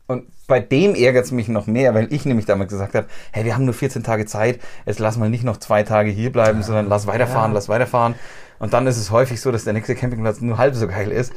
und 0.08 0.24
bei 0.46 0.58
dem 0.58 0.94
ärgert 0.94 1.26
es 1.26 1.32
mich 1.32 1.48
noch 1.48 1.66
mehr, 1.66 1.94
weil 1.94 2.12
ich 2.12 2.24
nämlich 2.24 2.46
damals 2.46 2.70
gesagt 2.70 2.94
habe, 2.94 3.06
hey, 3.30 3.44
wir 3.44 3.54
haben 3.54 3.66
nur 3.66 3.74
14 3.74 4.02
Tage 4.02 4.24
Zeit, 4.24 4.58
jetzt 4.86 4.98
lass 4.98 5.18
mal 5.18 5.28
nicht 5.28 5.44
noch 5.44 5.58
zwei 5.58 5.82
Tage 5.82 6.10
hier 6.10 6.32
bleiben, 6.32 6.60
ja. 6.60 6.64
sondern 6.64 6.88
lass 6.88 7.06
weiterfahren, 7.06 7.50
ja. 7.50 7.54
lass 7.54 7.68
weiterfahren. 7.68 8.14
Und 8.58 8.72
dann 8.72 8.86
ist 8.86 8.96
es 8.96 9.10
häufig 9.10 9.40
so, 9.40 9.52
dass 9.52 9.64
der 9.64 9.74
nächste 9.74 9.94
Campingplatz 9.94 10.40
nur 10.40 10.56
halb 10.56 10.74
so 10.74 10.88
geil 10.88 11.12
ist. 11.12 11.32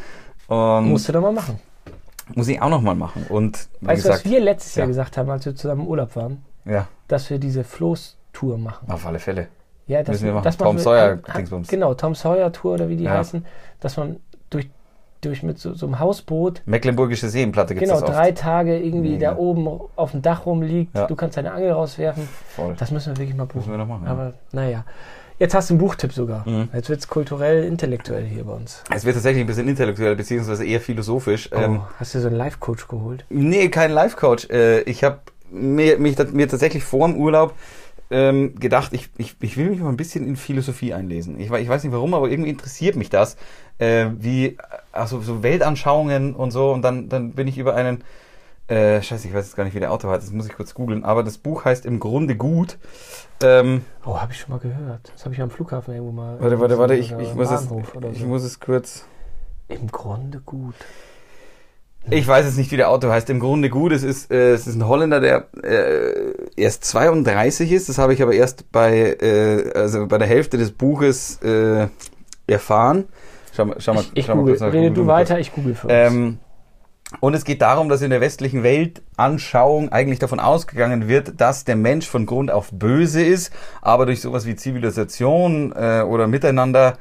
Und 0.48 0.90
Musst 0.90 1.10
du 1.10 1.14
doch 1.14 1.22
mal 1.22 1.34
machen. 1.34 1.60
Muss 2.34 2.48
ich 2.48 2.62
auch 2.62 2.70
noch 2.70 2.82
mal 2.82 2.96
machen. 2.96 3.26
Und 3.28 3.68
weißt 3.82 4.06
du, 4.06 4.10
was 4.10 4.24
wir 4.24 4.40
letztes 4.40 4.76
ja. 4.76 4.82
Jahr 4.82 4.88
gesagt 4.88 5.18
haben, 5.18 5.30
als 5.30 5.46
wir 5.46 5.54
zusammen 5.54 5.82
im 5.82 5.88
Urlaub 5.88 6.16
waren? 6.16 6.44
Ja. 6.64 6.88
Dass 7.10 7.30
wir 7.30 7.40
diese 7.40 7.66
Floß-Tour 7.66 8.58
machen. 8.58 8.90
Auf 8.90 9.06
alle 9.06 9.20
Fälle. 9.20 9.50
Ja, 9.88 10.00
das, 10.00 10.14
Müssen 10.14 10.26
wir 10.28 10.34
machen. 10.34 10.46
Das 10.46 10.56
Tom 10.56 10.80
Sawyer 10.80 11.18
Dingsbums. 11.18 11.68
Genau, 11.68 11.94
Tom 11.94 12.16
Sawyer 12.16 12.54
Tour 12.54 12.76
oder 12.76 12.88
wie 12.88 12.96
die 12.96 13.10
heißen, 13.10 13.46
dass 13.82 13.98
man 13.98 14.22
durch 14.50 14.70
durch 15.22 15.44
mit 15.44 15.60
so, 15.60 15.74
so 15.74 15.86
einem 15.86 16.00
Hausboot. 16.00 16.62
Mecklenburgische 16.66 17.30
Seenplatte 17.30 17.76
gibt 17.76 17.86
es 17.86 18.00
Genau, 18.00 18.06
drei 18.06 18.32
Tage 18.32 18.78
irgendwie 18.78 19.12
Mega. 19.12 19.32
da 19.32 19.38
oben 19.38 19.68
auf 19.96 20.12
dem 20.12 20.22
Dach 20.22 20.46
rumliegt. 20.46 20.96
Ja. 20.96 21.08
Du 21.08 21.16
kannst 21.16 21.38
deine 21.38 21.52
Angel 21.52 21.72
rauswerfen. 21.72 22.28
Voll. 22.56 22.76
Das 22.78 22.92
müssen 22.92 23.14
wir 23.14 23.18
wirklich 23.18 23.36
mal 23.36 23.46
probieren. 23.46 23.72
Müssen 23.72 23.72
wir 23.72 23.78
noch 23.78 24.00
machen. 24.00 24.08
Aber 24.08 24.34
naja. 24.52 24.86
Jetzt 25.40 25.56
hast 25.56 25.72
du 25.72 25.74
einen 25.74 25.80
Buchtipp 25.80 26.14
sogar. 26.14 26.48
Mhm. 26.48 26.70
Jetzt 26.72 26.90
wird 26.90 27.00
es 27.00 27.08
kulturell, 27.08 27.64
intellektuell 27.64 28.24
hier 28.24 28.44
bei 28.44 28.54
uns. 28.54 28.84
Es 28.94 29.06
wird 29.06 29.16
tatsächlich 29.16 29.44
ein 29.44 29.48
bisschen 29.48 29.68
intellektuell, 29.68 30.16
beziehungsweise 30.16 30.64
eher 30.64 30.80
philosophisch. 30.80 31.50
Oh, 31.52 31.58
ähm, 31.58 31.82
hast 31.98 32.14
du 32.14 32.20
so 32.20 32.28
einen 32.28 32.38
Life-Coach 32.38 32.88
geholt? 32.88 33.26
Nee, 33.30 33.70
keinen 33.70 33.92
Life-Coach. 33.92 34.50
Äh, 34.52 34.82
ich 34.82 35.04
habe 35.04 35.18
mir, 35.50 35.98
mich, 35.98 36.16
mir 36.32 36.48
tatsächlich 36.48 36.84
vor 36.84 37.08
dem 37.08 37.18
Urlaub 37.18 37.56
ähm, 38.12 38.56
gedacht, 38.56 38.92
ich, 38.94 39.10
ich, 39.18 39.36
ich 39.40 39.58
will 39.58 39.70
mich 39.70 39.80
mal 39.80 39.90
ein 39.90 39.98
bisschen 39.98 40.28
in 40.28 40.36
Philosophie 40.36 40.94
einlesen. 40.94 41.40
Ich, 41.40 41.50
ich 41.50 41.70
weiß 41.70 41.84
nicht 41.84 41.94
warum, 41.94 42.14
aber 42.14 42.30
irgendwie 42.30 42.50
interessiert 42.50 42.98
mich 42.98 43.10
das, 43.10 43.38
äh, 43.80 44.08
wie 44.18 44.58
also 44.92 45.22
so 45.22 45.42
Weltanschauungen 45.42 46.36
und 46.36 46.52
so. 46.52 46.72
Und 46.72 46.82
dann, 46.82 47.08
dann 47.08 47.32
bin 47.32 47.48
ich 47.48 47.58
über 47.58 47.74
einen, 47.74 48.04
äh, 48.68 49.02
scheiße, 49.02 49.28
ich 49.28 49.34
weiß 49.34 49.46
jetzt 49.46 49.56
gar 49.56 49.64
nicht, 49.64 49.76
wie 49.76 49.80
der 49.80 49.92
Autor 49.92 50.12
heißt, 50.12 50.24
das 50.24 50.34
muss 50.34 50.46
ich 50.46 50.54
kurz 50.54 50.74
googeln, 50.74 51.06
aber 51.06 51.24
das 51.24 51.38
Buch 51.38 51.66
heißt 51.66 51.86
im 51.86 52.00
Grunde 52.00 52.36
gut. 52.36 52.78
Ähm, 53.42 53.86
oh, 54.06 54.20
habe 54.20 54.34
ich 54.34 54.40
schon 54.40 54.52
mal 54.52 54.60
gehört. 54.60 55.12
Das 55.14 55.24
habe 55.24 55.34
ich 55.34 55.42
am 55.42 55.50
Flughafen 55.50 55.94
irgendwo 55.94 56.12
mal. 56.12 56.40
Warte, 56.40 56.60
warte, 56.60 56.78
warte, 56.78 56.96
ich, 56.96 57.12
ich, 57.14 57.34
muss 57.34 57.50
es, 57.50 57.68
ich 58.14 58.26
muss 58.26 58.44
es 58.44 58.60
kurz. 58.60 59.06
Im 59.70 59.88
Grunde 59.88 60.42
gut. 60.46 60.76
Ich 62.10 62.28
weiß 62.28 62.46
jetzt 62.46 62.58
nicht, 62.58 62.72
wie 62.72 62.78
der 62.78 62.90
Autor 62.90 63.12
heißt. 63.12 63.30
Im 63.30 63.40
Grunde 63.40 63.70
gut. 63.70 63.92
Es 63.92 64.04
ist, 64.04 64.32
äh, 64.32 64.54
es 64.54 64.68
ist 64.68 64.76
ein 64.76 64.88
Holländer, 64.88 65.20
der 65.20 65.48
äh, 65.64 66.34
erst 66.56 66.84
32 66.86 67.72
ist. 67.72 67.90
Das 67.90 67.98
habe 67.98 68.14
ich 68.14 68.22
aber 68.22 68.34
erst 68.34 68.72
bei, 68.72 69.18
äh, 69.22 69.72
also 69.76 70.08
bei 70.08 70.18
der 70.18 70.28
Hälfte 70.28 70.58
des 70.58 70.72
Buches 70.72 71.42
äh, 71.44 71.88
erfahren. 72.48 73.06
Schau 73.54 73.66
mal, 73.66 73.76
schau 73.80 73.94
mal, 73.94 74.02
ich, 74.02 74.12
ich 74.16 74.26
schau 74.26 74.36
mal 74.36 74.46
kurz 74.46 74.60
nach. 74.62 74.74
Rede 74.74 74.92
du 74.92 75.06
weiter, 75.06 75.40
ich 75.40 75.52
google 75.54 75.76
für 75.76 75.88
uns. 75.88 75.94
Ähm, 75.96 76.40
und 77.20 77.34
es 77.34 77.44
geht 77.44 77.62
darum, 77.62 77.90
dass 77.90 78.02
in 78.02 78.10
der 78.10 78.22
westlichen 78.22 78.64
Weltanschauung 78.64 79.90
eigentlich 79.92 80.20
davon 80.20 80.40
ausgegangen 80.40 81.10
wird, 81.10 81.40
dass 81.42 81.66
der 81.66 81.76
Mensch 81.76 82.08
von 82.08 82.26
Grund 82.26 82.52
auf 82.52 82.70
böse 82.72 83.22
ist, 83.22 83.52
aber 83.82 84.06
durch 84.06 84.22
sowas 84.22 84.46
wie 84.46 84.56
Zivilisation 84.56 85.74
äh, 85.76 86.02
oder 86.02 86.28
Miteinander. 86.28 86.98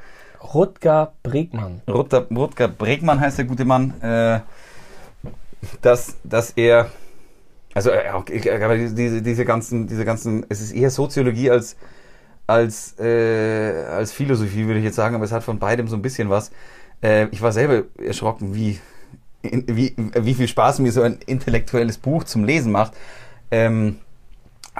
Rutger 0.53 1.13
Bregmann. 1.23 1.81
Rutger, 1.87 2.27
Rutger 2.29 2.67
Bregmann 2.67 3.19
heißt 3.21 3.37
der 3.37 3.45
gute 3.45 3.63
Mann. 3.63 4.01
Äh, 4.01 4.41
dass, 5.81 6.17
dass 6.23 6.51
er, 6.51 6.89
also 7.73 7.89
äh, 7.91 8.07
aber 8.07 8.77
diese, 8.77 9.21
diese 9.21 9.45
ganzen, 9.45 9.87
diese 9.87 10.05
ganzen, 10.05 10.45
es 10.49 10.61
ist 10.61 10.71
eher 10.71 10.89
Soziologie 10.89 11.49
als, 11.51 11.75
als, 12.47 12.99
äh, 12.99 13.85
als 13.89 14.11
Philosophie, 14.11 14.65
würde 14.65 14.79
ich 14.79 14.85
jetzt 14.85 14.95
sagen, 14.95 15.15
aber 15.15 15.25
es 15.25 15.31
hat 15.31 15.43
von 15.43 15.59
beidem 15.59 15.87
so 15.87 15.95
ein 15.95 16.01
bisschen 16.01 16.29
was. 16.29 16.51
Äh, 17.01 17.27
ich 17.31 17.41
war 17.41 17.51
selber 17.51 17.83
erschrocken, 17.97 18.55
wie, 18.55 18.79
in, 19.41 19.65
wie, 19.67 19.95
wie 19.97 20.33
viel 20.33 20.47
Spaß 20.47 20.79
mir 20.79 20.91
so 20.91 21.01
ein 21.01 21.19
intellektuelles 21.25 21.97
Buch 21.97 22.23
zum 22.23 22.43
Lesen 22.43 22.71
macht, 22.71 22.93
ähm, 23.49 23.97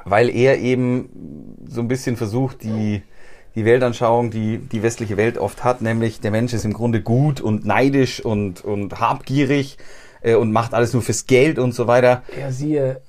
weil 0.05 0.29
er 0.29 0.59
eben 0.59 1.57
so 1.67 1.81
ein 1.81 1.87
bisschen 1.87 2.17
versucht, 2.17 2.63
die, 2.63 3.01
die 3.55 3.65
Weltanschauung, 3.65 4.31
die 4.31 4.57
die 4.57 4.83
westliche 4.83 5.17
Welt 5.17 5.37
oft 5.37 5.63
hat, 5.63 5.81
nämlich 5.81 6.21
der 6.21 6.31
Mensch 6.31 6.53
ist 6.53 6.65
im 6.65 6.73
Grunde 6.73 7.01
gut 7.01 7.41
und 7.41 7.65
neidisch 7.65 8.23
und, 8.23 8.63
und 8.63 8.99
habgierig 8.99 9.77
äh, 10.21 10.35
und 10.35 10.51
macht 10.51 10.73
alles 10.73 10.93
nur 10.93 11.01
fürs 11.01 11.25
Geld 11.25 11.59
und 11.59 11.73
so 11.73 11.87
weiter. 11.87 12.23
Ja, 12.39 12.51
siehe 12.51 13.01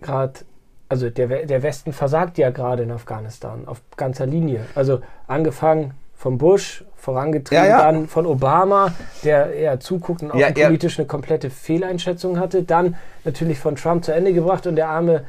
gerade, 0.00 0.40
also 0.88 1.10
der, 1.10 1.46
der 1.46 1.62
Westen 1.62 1.92
versagt 1.92 2.38
ja 2.38 2.50
gerade 2.50 2.82
in 2.82 2.90
Afghanistan 2.90 3.66
auf 3.66 3.82
ganzer 3.96 4.26
Linie. 4.26 4.66
Also 4.74 5.00
angefangen 5.26 5.94
vom 6.14 6.38
Bush, 6.38 6.84
vorangetrieben 6.96 7.64
ja, 7.64 7.70
ja. 7.70 7.78
dann 7.78 8.08
von 8.08 8.26
Obama, 8.26 8.92
der 9.22 9.54
eher 9.54 9.78
zuguckt 9.78 10.22
und 10.22 10.32
auch 10.32 10.36
ja, 10.36 10.50
politisch 10.50 10.98
eine 10.98 11.06
komplette 11.06 11.48
Fehleinschätzung 11.48 12.40
hatte. 12.40 12.64
Dann 12.64 12.96
natürlich 13.24 13.58
von 13.60 13.76
Trump 13.76 14.04
zu 14.04 14.12
Ende 14.12 14.32
gebracht 14.32 14.66
und 14.66 14.76
der 14.76 14.88
arme 14.88 15.24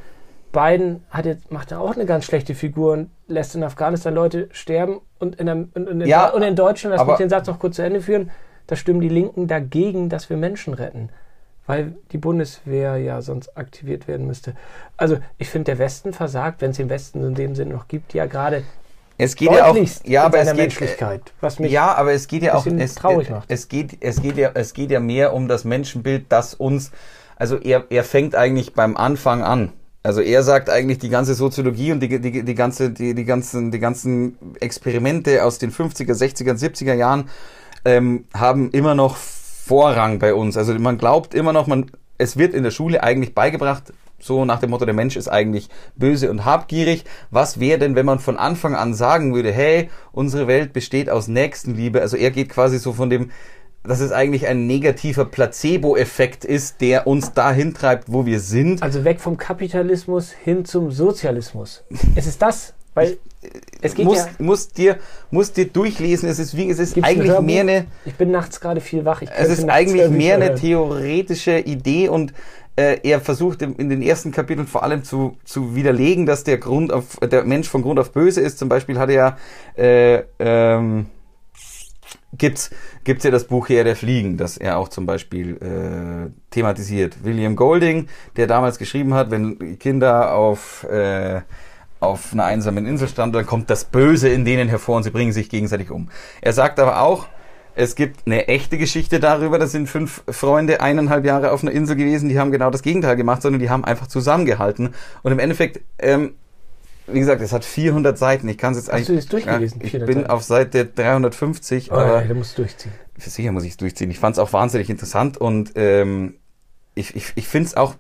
Biden 0.52 1.04
hat 1.12 1.26
jetzt, 1.26 1.52
macht 1.52 1.70
ja 1.70 1.78
auch 1.78 1.96
eine 1.96 2.06
ganz 2.06 2.26
schlechte 2.26 2.56
Figur 2.56 2.94
und 2.94 3.12
lässt 3.28 3.54
in 3.56 3.64
Afghanistan 3.64 4.16
Leute 4.16 4.50
sterben 4.52 5.00
und 5.20 5.36
in, 5.36 5.48
einem, 5.48 5.72
und 5.76 5.88
in, 5.88 6.02
ja, 6.02 6.30
und 6.30 6.42
in 6.42 6.56
Deutschland, 6.56 6.96
lass 6.98 7.06
mich 7.06 7.18
den 7.18 7.30
Satz 7.30 7.46
noch 7.46 7.60
kurz 7.60 7.76
zu 7.76 7.84
Ende 7.84 8.02
führen, 8.02 8.32
da 8.70 8.76
stimmen 8.76 9.02
die 9.02 9.10
Linken 9.10 9.48
dagegen, 9.48 10.10
dass 10.10 10.30
wir 10.30 10.38
Menschen 10.38 10.76
retten, 10.76 11.10
weil 11.66 11.96
die 12.12 12.20
Bundeswehr 12.20 12.98
ja 12.98 13.24
sonst 13.24 13.58
aktiviert 13.58 14.08
werden 14.08 14.28
müsste. 14.28 14.54
Also 14.96 15.18
ich 15.40 15.50
finde, 15.50 15.66
der 15.66 15.80
Westen 15.80 16.14
versagt, 16.14 16.62
wenn 16.62 16.70
es 16.70 16.78
den 16.78 16.90
Westen 16.90 17.24
in 17.24 17.34
dem 17.34 17.56
Sinne 17.56 17.74
noch 17.74 17.88
gibt, 17.88 18.14
ja 18.14 18.28
gerade 18.28 18.64
es 19.18 19.36
geht 19.36 19.52
ja 19.52 19.66
auch 19.66 19.78
ja, 20.06 20.24
aber 20.24 20.40
es 20.40 20.48
geht, 20.50 20.58
Menschlichkeit, 20.58 21.34
was 21.42 21.60
mich 21.60 21.72
ja, 21.72 21.94
aber 21.96 22.14
es 22.14 22.28
geht 22.28 22.44
ja 22.44 22.54
auch 22.54 22.66
es, 22.66 22.96
traurig 22.96 23.30
macht. 23.32 23.52
Es 23.52 23.68
geht 23.68 23.98
es 24.02 24.22
geht 24.22 24.38
ja 24.38 24.52
es 24.54 24.74
geht 24.74 24.92
ja 24.92 25.00
mehr 25.00 25.34
um 25.34 25.48
das 25.48 25.66
Menschenbild, 25.66 26.28
das 26.30 26.54
uns 26.54 26.92
also 27.36 27.58
er, 27.58 27.86
er 27.90 28.04
fängt 28.04 28.36
eigentlich 28.36 28.74
beim 28.76 28.96
Anfang 28.96 29.42
an. 29.42 29.74
Also 30.04 30.22
er 30.22 30.44
sagt 30.44 30.70
eigentlich 30.70 31.00
die 31.00 31.10
ganze 31.10 31.34
Soziologie 31.34 31.92
und 31.92 32.00
die, 32.02 32.22
die, 32.22 32.44
die, 32.44 32.56
ganze, 32.56 32.92
die, 32.92 33.14
die, 33.14 33.26
ganzen, 33.26 33.72
die 33.72 33.80
ganzen 33.80 34.38
Experimente 34.60 35.44
aus 35.44 35.58
den 35.58 35.72
50er, 35.72 36.14
60er, 36.14 36.54
70er 36.54 36.94
Jahren 36.94 37.30
ähm, 37.86 38.26
haben 38.34 38.72
immer 38.72 38.96
noch 38.96 39.18
Vorrang 39.18 40.20
bei 40.20 40.34
uns. 40.34 40.58
Also 40.58 40.74
man 40.80 40.98
glaubt 40.98 41.34
immer 41.34 41.54
noch, 41.54 41.68
man, 41.68 41.92
es 42.18 42.38
wird 42.38 42.54
in 42.54 42.64
der 42.64 42.72
Schule 42.72 43.04
eigentlich 43.04 43.36
beigebracht, 43.36 43.94
so 44.20 44.46
nach 44.46 44.60
dem 44.60 44.72
Motto, 44.72 44.86
der 44.86 44.94
Mensch 44.94 45.16
ist 45.16 45.28
eigentlich 45.28 45.70
böse 45.96 46.30
und 46.30 46.46
habgierig. 46.46 47.06
Was 47.32 47.60
wäre 47.60 47.80
denn, 47.80 47.96
wenn 47.96 48.06
man 48.06 48.20
von 48.20 48.38
Anfang 48.38 48.76
an 48.76 48.94
sagen 48.94 49.34
würde, 49.34 49.52
hey, 49.52 49.90
unsere 50.12 50.48
Welt 50.48 50.74
besteht 50.74 51.10
aus 51.10 51.28
Nächstenliebe? 51.28 52.02
Also 52.02 52.18
er 52.18 52.32
geht 52.32 52.50
quasi 52.50 52.80
so 52.80 52.94
von 52.94 53.10
dem, 53.10 53.32
dass 53.84 54.02
es 54.02 54.12
eigentlich 54.12 54.48
ein 54.48 54.68
negativer 54.68 55.26
Placebo-Effekt 55.26 56.44
ist, 56.44 56.82
der 56.82 57.08
uns 57.08 57.34
dahin 57.34 57.74
treibt, 57.74 58.12
wo 58.12 58.26
wir 58.26 58.40
sind. 58.40 58.84
Also 58.84 59.06
weg 59.06 59.22
vom 59.22 59.38
Kapitalismus 59.38 60.32
hin 60.32 60.66
zum 60.66 60.92
Sozialismus. 60.92 61.84
Es 62.16 62.28
ist 62.28 62.42
das, 62.42 62.74
weil 63.00 63.18
es 63.82 63.96
geht 63.96 64.06
muss, 64.06 64.18
ja, 64.18 64.28
muss 64.40 64.68
dir 64.70 64.98
muss 65.32 65.54
dir 65.54 65.66
durchlesen. 65.66 66.28
Es 66.30 66.40
ist 66.40 66.56
wie 66.58 66.70
es 66.70 66.80
ist 66.80 67.02
eigentlich 67.04 67.34
ein 67.34 67.46
mehr 67.46 67.62
eine. 67.62 67.86
Ich 68.06 68.16
bin 68.16 68.32
nachts 68.32 68.60
gerade 68.60 68.82
viel 68.82 69.06
wach. 69.06 69.22
es 69.22 69.50
ist 69.50 69.70
eigentlich 69.70 70.10
mehr 70.10 70.36
eine 70.36 70.56
theoretische 70.56 71.60
Idee 71.60 72.10
und 72.10 72.34
äh, 72.76 73.00
er 73.04 73.20
versucht 73.20 73.62
in 73.62 73.90
den 73.90 74.02
ersten 74.02 74.32
Kapiteln 74.32 74.68
vor 74.68 74.84
allem 74.84 75.04
zu, 75.04 75.38
zu 75.44 75.76
widerlegen, 75.76 76.26
dass 76.26 76.44
der 76.44 76.58
Grund 76.58 76.94
auf 76.94 77.18
der 77.18 77.44
Mensch 77.44 77.68
von 77.68 77.82
Grund 77.82 78.00
auf 78.00 78.12
böse 78.12 78.42
ist. 78.42 78.58
Zum 78.58 78.70
Beispiel 78.70 78.98
hat 79.00 79.10
er 79.10 79.16
ja 79.16 79.38
äh, 79.84 80.24
ähm, 80.40 81.08
gibt's 82.38 82.70
gibt's 83.04 83.24
ja 83.24 83.32
das 83.32 83.46
Buch 83.46 83.70
Herr 83.70 83.84
der 83.84 83.96
Fliegen, 83.96 84.38
das 84.38 84.58
er 84.58 84.78
auch 84.78 84.90
zum 84.90 85.06
Beispiel 85.06 85.58
äh, 85.58 86.32
thematisiert. 86.52 87.24
William 87.24 87.56
Golding, 87.56 88.08
der 88.38 88.48
damals 88.48 88.78
geschrieben 88.78 89.14
hat, 89.14 89.32
wenn 89.32 89.78
Kinder 89.80 90.34
auf 90.36 90.84
äh, 90.86 91.42
auf 92.00 92.34
einer 92.34 92.46
einsamen 92.46 92.86
Insel 92.86 93.08
standen, 93.08 93.34
dann 93.34 93.46
kommt 93.46 93.70
das 93.70 93.86
Böse 93.86 94.30
in 94.30 94.46
denen 94.46 94.70
hervor 94.70 94.98
und 94.98 95.04
sie 95.04 95.10
bringen 95.10 95.34
sich 95.34 95.50
gegenseitig 95.50 95.92
um. 95.92 96.10
Er 96.42 96.54
sagt 96.54 96.80
aber 96.80 97.02
auch, 97.02 97.28
es 97.76 97.96
gibt 97.96 98.26
eine 98.26 98.48
echte 98.48 98.78
Geschichte 98.78 99.20
darüber, 99.20 99.58
da 99.58 99.68
sind 99.68 99.88
fünf 99.88 100.24
Freunde 100.30 100.82
eineinhalb 100.82 101.26
Jahre 101.26 101.52
auf 101.52 101.62
einer 101.62 101.72
Insel 101.72 101.96
gewesen, 101.96 102.30
die 102.30 102.40
haben 102.40 102.52
genau 102.52 102.70
das 102.72 102.82
Gegenteil 102.82 103.16
gemacht, 103.16 103.42
sondern 103.42 103.62
die 103.62 103.70
haben 103.70 103.86
einfach 103.86 104.08
zusammengehalten. 104.08 104.94
Und 105.24 105.32
im 105.32 105.40
Endeffekt, 105.40 105.82
ähm, 105.98 106.34
wie 107.08 107.20
gesagt, 107.20 107.42
es 107.42 107.54
hat 107.54 107.66
400 107.66 108.18
Seiten. 108.18 108.48
Ich 108.50 108.58
kann 108.58 108.74
es 108.74 108.80
jetzt 108.80 108.88
Hast 108.90 108.96
eigentlich. 108.96 109.18
Hast 109.18 109.32
du 109.32 109.38
das 109.38 109.46
durchgelesen? 109.46 109.82
Ja, 109.82 110.00
ich 110.00 110.06
bin 110.06 110.28
auf 110.28 110.44
Seite 110.44 110.86
350. 110.86 111.92
Oh, 111.92 111.96
aber 111.96 112.22
ja, 112.22 112.28
du 112.28 112.36
musst 112.36 112.58
durchziehen. 112.58 112.92
Sicher 113.18 113.52
muss 113.52 113.64
ich 113.64 113.72
es 113.72 113.78
durchziehen. 113.78 114.12
Ich 114.12 114.20
fand 114.20 114.36
es 114.36 114.40
auch 114.40 114.54
wahnsinnig 114.54 114.90
interessant 114.90 115.38
und 115.38 115.72
ähm, 115.76 116.36
ich, 116.96 117.16
ich, 117.16 117.32
ich 117.36 117.48
finde 117.48 117.68
es 117.68 117.78
auch 117.78 117.96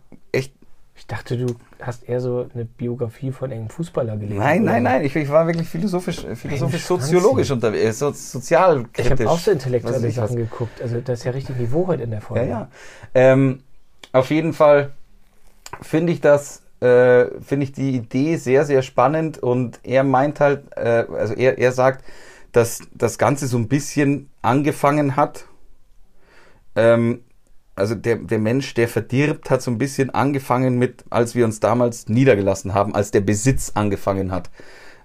dachte, 1.09 1.37
du 1.37 1.55
hast 1.81 2.07
eher 2.07 2.21
so 2.21 2.49
eine 2.53 2.65
Biografie 2.65 3.31
von 3.31 3.51
einem 3.51 3.69
Fußballer 3.69 4.15
gelesen. 4.17 4.37
Nein, 4.37 4.63
nein, 4.63 4.83
nein. 4.83 5.03
Ich, 5.03 5.15
ich 5.15 5.29
war 5.29 5.45
wirklich 5.47 5.67
philosophisch, 5.67 6.25
philosophisch 6.35 6.83
soziologisch 6.83 7.51
unterwegs, 7.51 7.99
so, 7.99 8.11
sozialkritisch. 8.11 9.05
Ich 9.05 9.11
habe 9.11 9.29
auch 9.29 9.39
so 9.39 9.51
intellektuelle 9.51 10.11
Sachen 10.11 10.37
geguckt. 10.37 10.81
Also 10.81 11.01
das 11.01 11.19
ist 11.19 11.25
ja 11.25 11.31
richtig 11.31 11.57
Niveau 11.57 11.87
heute 11.87 12.03
in 12.03 12.11
der 12.11 12.21
Folge. 12.21 12.45
Ja, 12.45 12.49
ja. 12.49 12.67
Ähm, 13.13 13.63
auf 14.11 14.29
jeden 14.29 14.53
Fall 14.53 14.91
finde 15.81 16.13
ich 16.13 16.21
das, 16.21 16.61
äh, 16.79 17.25
finde 17.41 17.63
ich 17.63 17.71
die 17.71 17.91
Idee 17.95 18.37
sehr, 18.37 18.65
sehr 18.65 18.81
spannend 18.81 19.39
und 19.39 19.79
er 19.83 20.03
meint 20.03 20.39
halt, 20.39 20.63
äh, 20.77 21.05
also 21.11 21.33
er, 21.33 21.57
er 21.57 21.71
sagt, 21.71 22.05
dass 22.51 22.81
das 22.93 23.17
Ganze 23.17 23.47
so 23.47 23.57
ein 23.57 23.67
bisschen 23.67 24.29
angefangen 24.41 25.15
hat. 25.15 25.45
Ähm, 26.75 27.21
also 27.79 27.95
der, 27.95 28.17
der 28.17 28.39
Mensch, 28.39 28.73
der 28.73 28.87
verdirbt, 28.87 29.49
hat 29.49 29.61
so 29.61 29.71
ein 29.71 29.77
bisschen 29.77 30.09
angefangen 30.09 30.77
mit, 30.77 31.03
als 31.09 31.35
wir 31.35 31.45
uns 31.45 31.59
damals 31.59 32.07
niedergelassen 32.07 32.73
haben, 32.73 32.93
als 32.93 33.11
der 33.11 33.21
Besitz 33.21 33.71
angefangen 33.75 34.31
hat 34.31 34.49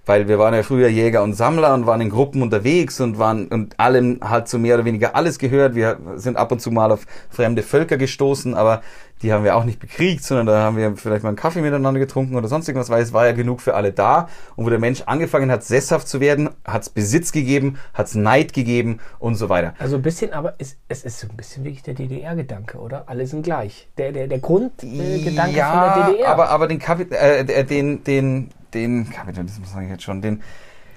weil 0.07 0.29
wir 0.29 0.39
waren 0.39 0.55
ja 0.55 0.63
früher 0.63 0.89
Jäger 0.89 1.23
und 1.23 1.35
Sammler 1.35 1.75
und 1.75 1.87
waren 1.87 2.01
in 2.01 2.11
Gruppen 2.11 2.43
unterwegs 2.43 3.01
und 3.01 3.19
waren 3.19 3.49
und 3.49 3.79
allen 3.79 4.21
hat 4.23 4.49
so 4.49 4.59
mehr 4.59 4.75
oder 4.77 4.85
weniger 4.85 5.15
alles 5.17 5.39
gehört. 5.39 5.75
Wir 5.75 5.99
sind 6.17 6.37
ab 6.37 6.53
und 6.53 6.61
zu 6.61 6.71
mal 6.71 6.93
auf 6.93 7.07
fremde 7.31 7.63
Völker 7.63 7.97
gestoßen, 7.97 8.55
aber 8.55 8.83
die 9.23 9.33
haben 9.33 9.45
wir 9.45 9.57
auch 9.57 9.65
nicht 9.65 9.81
bekriegt, 9.81 10.23
sondern 10.23 10.47
da 10.47 10.61
haben 10.61 10.77
wir 10.77 10.97
vielleicht 10.97 11.23
mal 11.23 11.31
einen 11.31 11.37
Kaffee 11.37 11.63
miteinander 11.63 11.99
getrunken 11.99 12.37
oder 12.37 12.47
sonst 12.49 12.69
irgendwas, 12.69 12.91
weil 12.91 13.03
es 13.03 13.13
war 13.13 13.25
ja 13.25 13.33
genug 13.33 13.63
für 13.63 13.75
alle 13.75 13.93
da. 13.93 14.29
Und 14.55 14.67
wo 14.67 14.71
der 14.71 14.79
Mensch 14.79 15.03
angefangen 15.07 15.51
hat, 15.51 15.65
sesshaft 15.65 16.09
zu 16.09 16.21
werden, 16.21 16.51
hat 16.65 16.83
es 16.83 16.91
Besitz 16.91 17.33
gegeben, 17.33 17.79
hat 17.95 18.07
es 18.07 18.15
Neid 18.15 18.53
gegeben 18.53 19.01
und 19.19 19.37
so 19.37 19.49
weiter. 19.49 19.73
Also 19.79 19.97
ein 19.97 20.03
bisschen, 20.03 20.35
aber 20.35 20.55
es, 20.59 20.77
es 20.89 21.05
ist 21.05 21.21
so 21.21 21.29
ein 21.29 21.37
bisschen 21.37 21.65
wirklich 21.65 21.83
der 21.83 21.95
DDR-Gedanke, 21.95 22.79
oder? 22.79 23.05
Alle 23.07 23.27
sind 23.27 23.45
gleich. 23.45 23.89
Der, 23.97 24.13
der, 24.13 24.27
der 24.27 24.41
Grundgedanke 24.41 25.57
ja, 25.57 25.95
von 25.95 26.03
der 26.03 26.13
DDR. 26.13 26.29
Aber, 26.29 26.51
aber 26.51 26.67
den, 26.67 26.79
Kapit 26.79 27.11
äh, 27.13 27.65
den, 27.65 28.05
den, 28.05 28.51
den 28.75 29.11
Kapitalismus 29.11 29.73
sage 29.73 29.87
ich 29.87 29.91
jetzt 29.93 30.03
schon, 30.03 30.21
den 30.21 30.43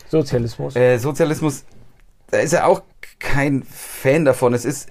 Sozialismus. 0.10 0.76
Äh, 0.76 0.98
Sozialismus, 0.98 1.64
da 2.32 2.40
ist 2.40 2.54
er 2.54 2.68
auch 2.68 2.82
kein 3.20 3.64
Fan 3.64 4.26
davon. 4.26 4.54
Es 4.54 4.66
ist, 4.66 4.90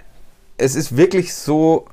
es 0.56 0.74
ist 0.74 0.96
wirklich 0.96 1.34
so. 1.34 1.86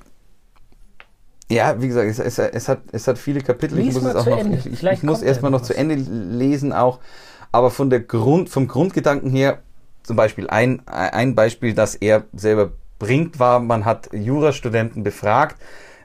Ja, 1.50 1.82
wie 1.82 1.88
gesagt, 1.88 2.10
es, 2.10 2.20
es, 2.20 2.40
es 2.40 2.70
hat, 2.70 2.82
es 2.92 3.08
hat 3.08 3.18
viele 3.18 3.42
Kapitel. 3.42 3.78
Lies 3.78 3.96
ich 3.96 4.02
muss 4.02 4.12
es 4.12 4.16
auch 4.16 4.26
noch, 4.26 4.40
ich, 4.40 4.66
ich, 4.66 4.84
ich 4.84 5.04
muss 5.04 5.22
erstmal 5.22 5.52
noch 5.52 5.62
was. 5.62 5.68
zu 5.68 5.76
Ende 5.76 5.96
lesen 5.96 6.74
auch. 6.74 7.00
Aber 7.52 7.70
von 7.70 7.90
der 7.90 8.00
Grund, 8.00 8.50
vom 8.50 8.68
Grundgedanken 8.68 9.30
her, 9.30 9.60
zum 10.02 10.16
Beispiel 10.16 10.50
ein, 10.50 10.82
ein 10.88 11.36
Beispiel, 11.36 11.74
das 11.74 11.96
er 11.96 12.24
selber 12.34 12.72
bringt, 12.98 13.40
war, 13.40 13.60
man 13.60 13.86
hat 13.86 14.10
Jurastudenten 14.12 15.04
befragt, 15.04 15.58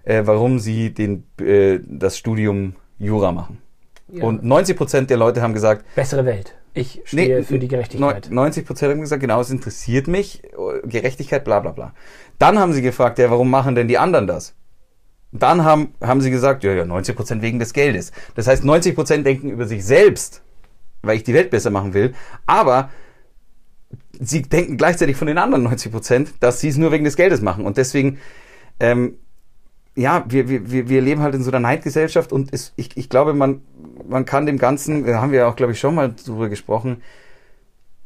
äh, 0.04 0.22
warum 0.26 0.58
sie 0.58 0.92
den, 0.92 1.24
äh, 1.40 1.80
das 1.86 2.18
Studium 2.18 2.74
Jura 2.98 3.32
machen. 3.32 3.62
Ja. 4.10 4.24
Und 4.24 4.42
90 4.42 4.76
Prozent 4.76 5.10
der 5.10 5.16
Leute 5.16 5.42
haben 5.42 5.52
gesagt, 5.52 5.84
bessere 5.94 6.24
Welt. 6.24 6.54
Ich 6.74 7.02
stehe 7.04 7.38
nee, 7.38 7.42
für 7.42 7.58
die 7.58 7.68
Gerechtigkeit. 7.68 8.30
90 8.30 8.66
Prozent 8.66 8.92
haben 8.92 9.00
gesagt, 9.00 9.20
genau, 9.20 9.40
es 9.40 9.50
interessiert 9.50 10.06
mich, 10.06 10.42
Gerechtigkeit, 10.84 11.44
bla 11.44 11.60
bla 11.60 11.72
bla. 11.72 11.94
Dann 12.38 12.58
haben 12.58 12.72
sie 12.72 12.82
gefragt, 12.82 13.18
ja, 13.18 13.30
warum 13.30 13.50
machen 13.50 13.74
denn 13.74 13.88
die 13.88 13.98
anderen 13.98 14.26
das? 14.26 14.54
Dann 15.32 15.64
haben, 15.64 15.94
haben 16.00 16.20
sie 16.20 16.30
gesagt, 16.30 16.64
ja, 16.64 16.72
ja, 16.72 16.84
90 16.84 17.16
Prozent 17.16 17.42
wegen 17.42 17.58
des 17.58 17.72
Geldes. 17.72 18.12
Das 18.34 18.46
heißt, 18.46 18.64
90 18.64 18.94
Prozent 18.94 19.26
denken 19.26 19.50
über 19.50 19.66
sich 19.66 19.84
selbst, 19.84 20.42
weil 21.02 21.16
ich 21.16 21.24
die 21.24 21.34
Welt 21.34 21.50
besser 21.50 21.70
machen 21.70 21.92
will, 21.94 22.14
aber 22.46 22.90
sie 24.18 24.42
denken 24.42 24.76
gleichzeitig 24.76 25.16
von 25.16 25.26
den 25.26 25.38
anderen 25.38 25.64
90 25.64 25.92
Prozent, 25.92 26.32
dass 26.40 26.60
sie 26.60 26.68
es 26.68 26.76
nur 26.76 26.92
wegen 26.92 27.04
des 27.04 27.16
Geldes 27.16 27.40
machen. 27.42 27.66
Und 27.66 27.76
deswegen 27.76 28.18
ähm, 28.80 29.18
ja, 29.98 30.24
wir, 30.28 30.48
wir, 30.48 30.88
wir 30.88 31.00
leben 31.00 31.22
halt 31.22 31.34
in 31.34 31.42
so 31.42 31.50
einer 31.50 31.60
Neidgesellschaft 31.60 32.32
und 32.32 32.52
es, 32.52 32.72
ich, 32.76 32.96
ich 32.96 33.08
glaube, 33.08 33.34
man, 33.34 33.62
man 34.08 34.24
kann 34.24 34.46
dem 34.46 34.58
Ganzen, 34.58 35.04
da 35.04 35.20
haben 35.20 35.32
wir 35.32 35.40
ja 35.40 35.48
auch, 35.48 35.56
glaube 35.56 35.72
ich, 35.72 35.80
schon 35.80 35.96
mal 35.96 36.14
drüber 36.14 36.48
gesprochen, 36.48 37.02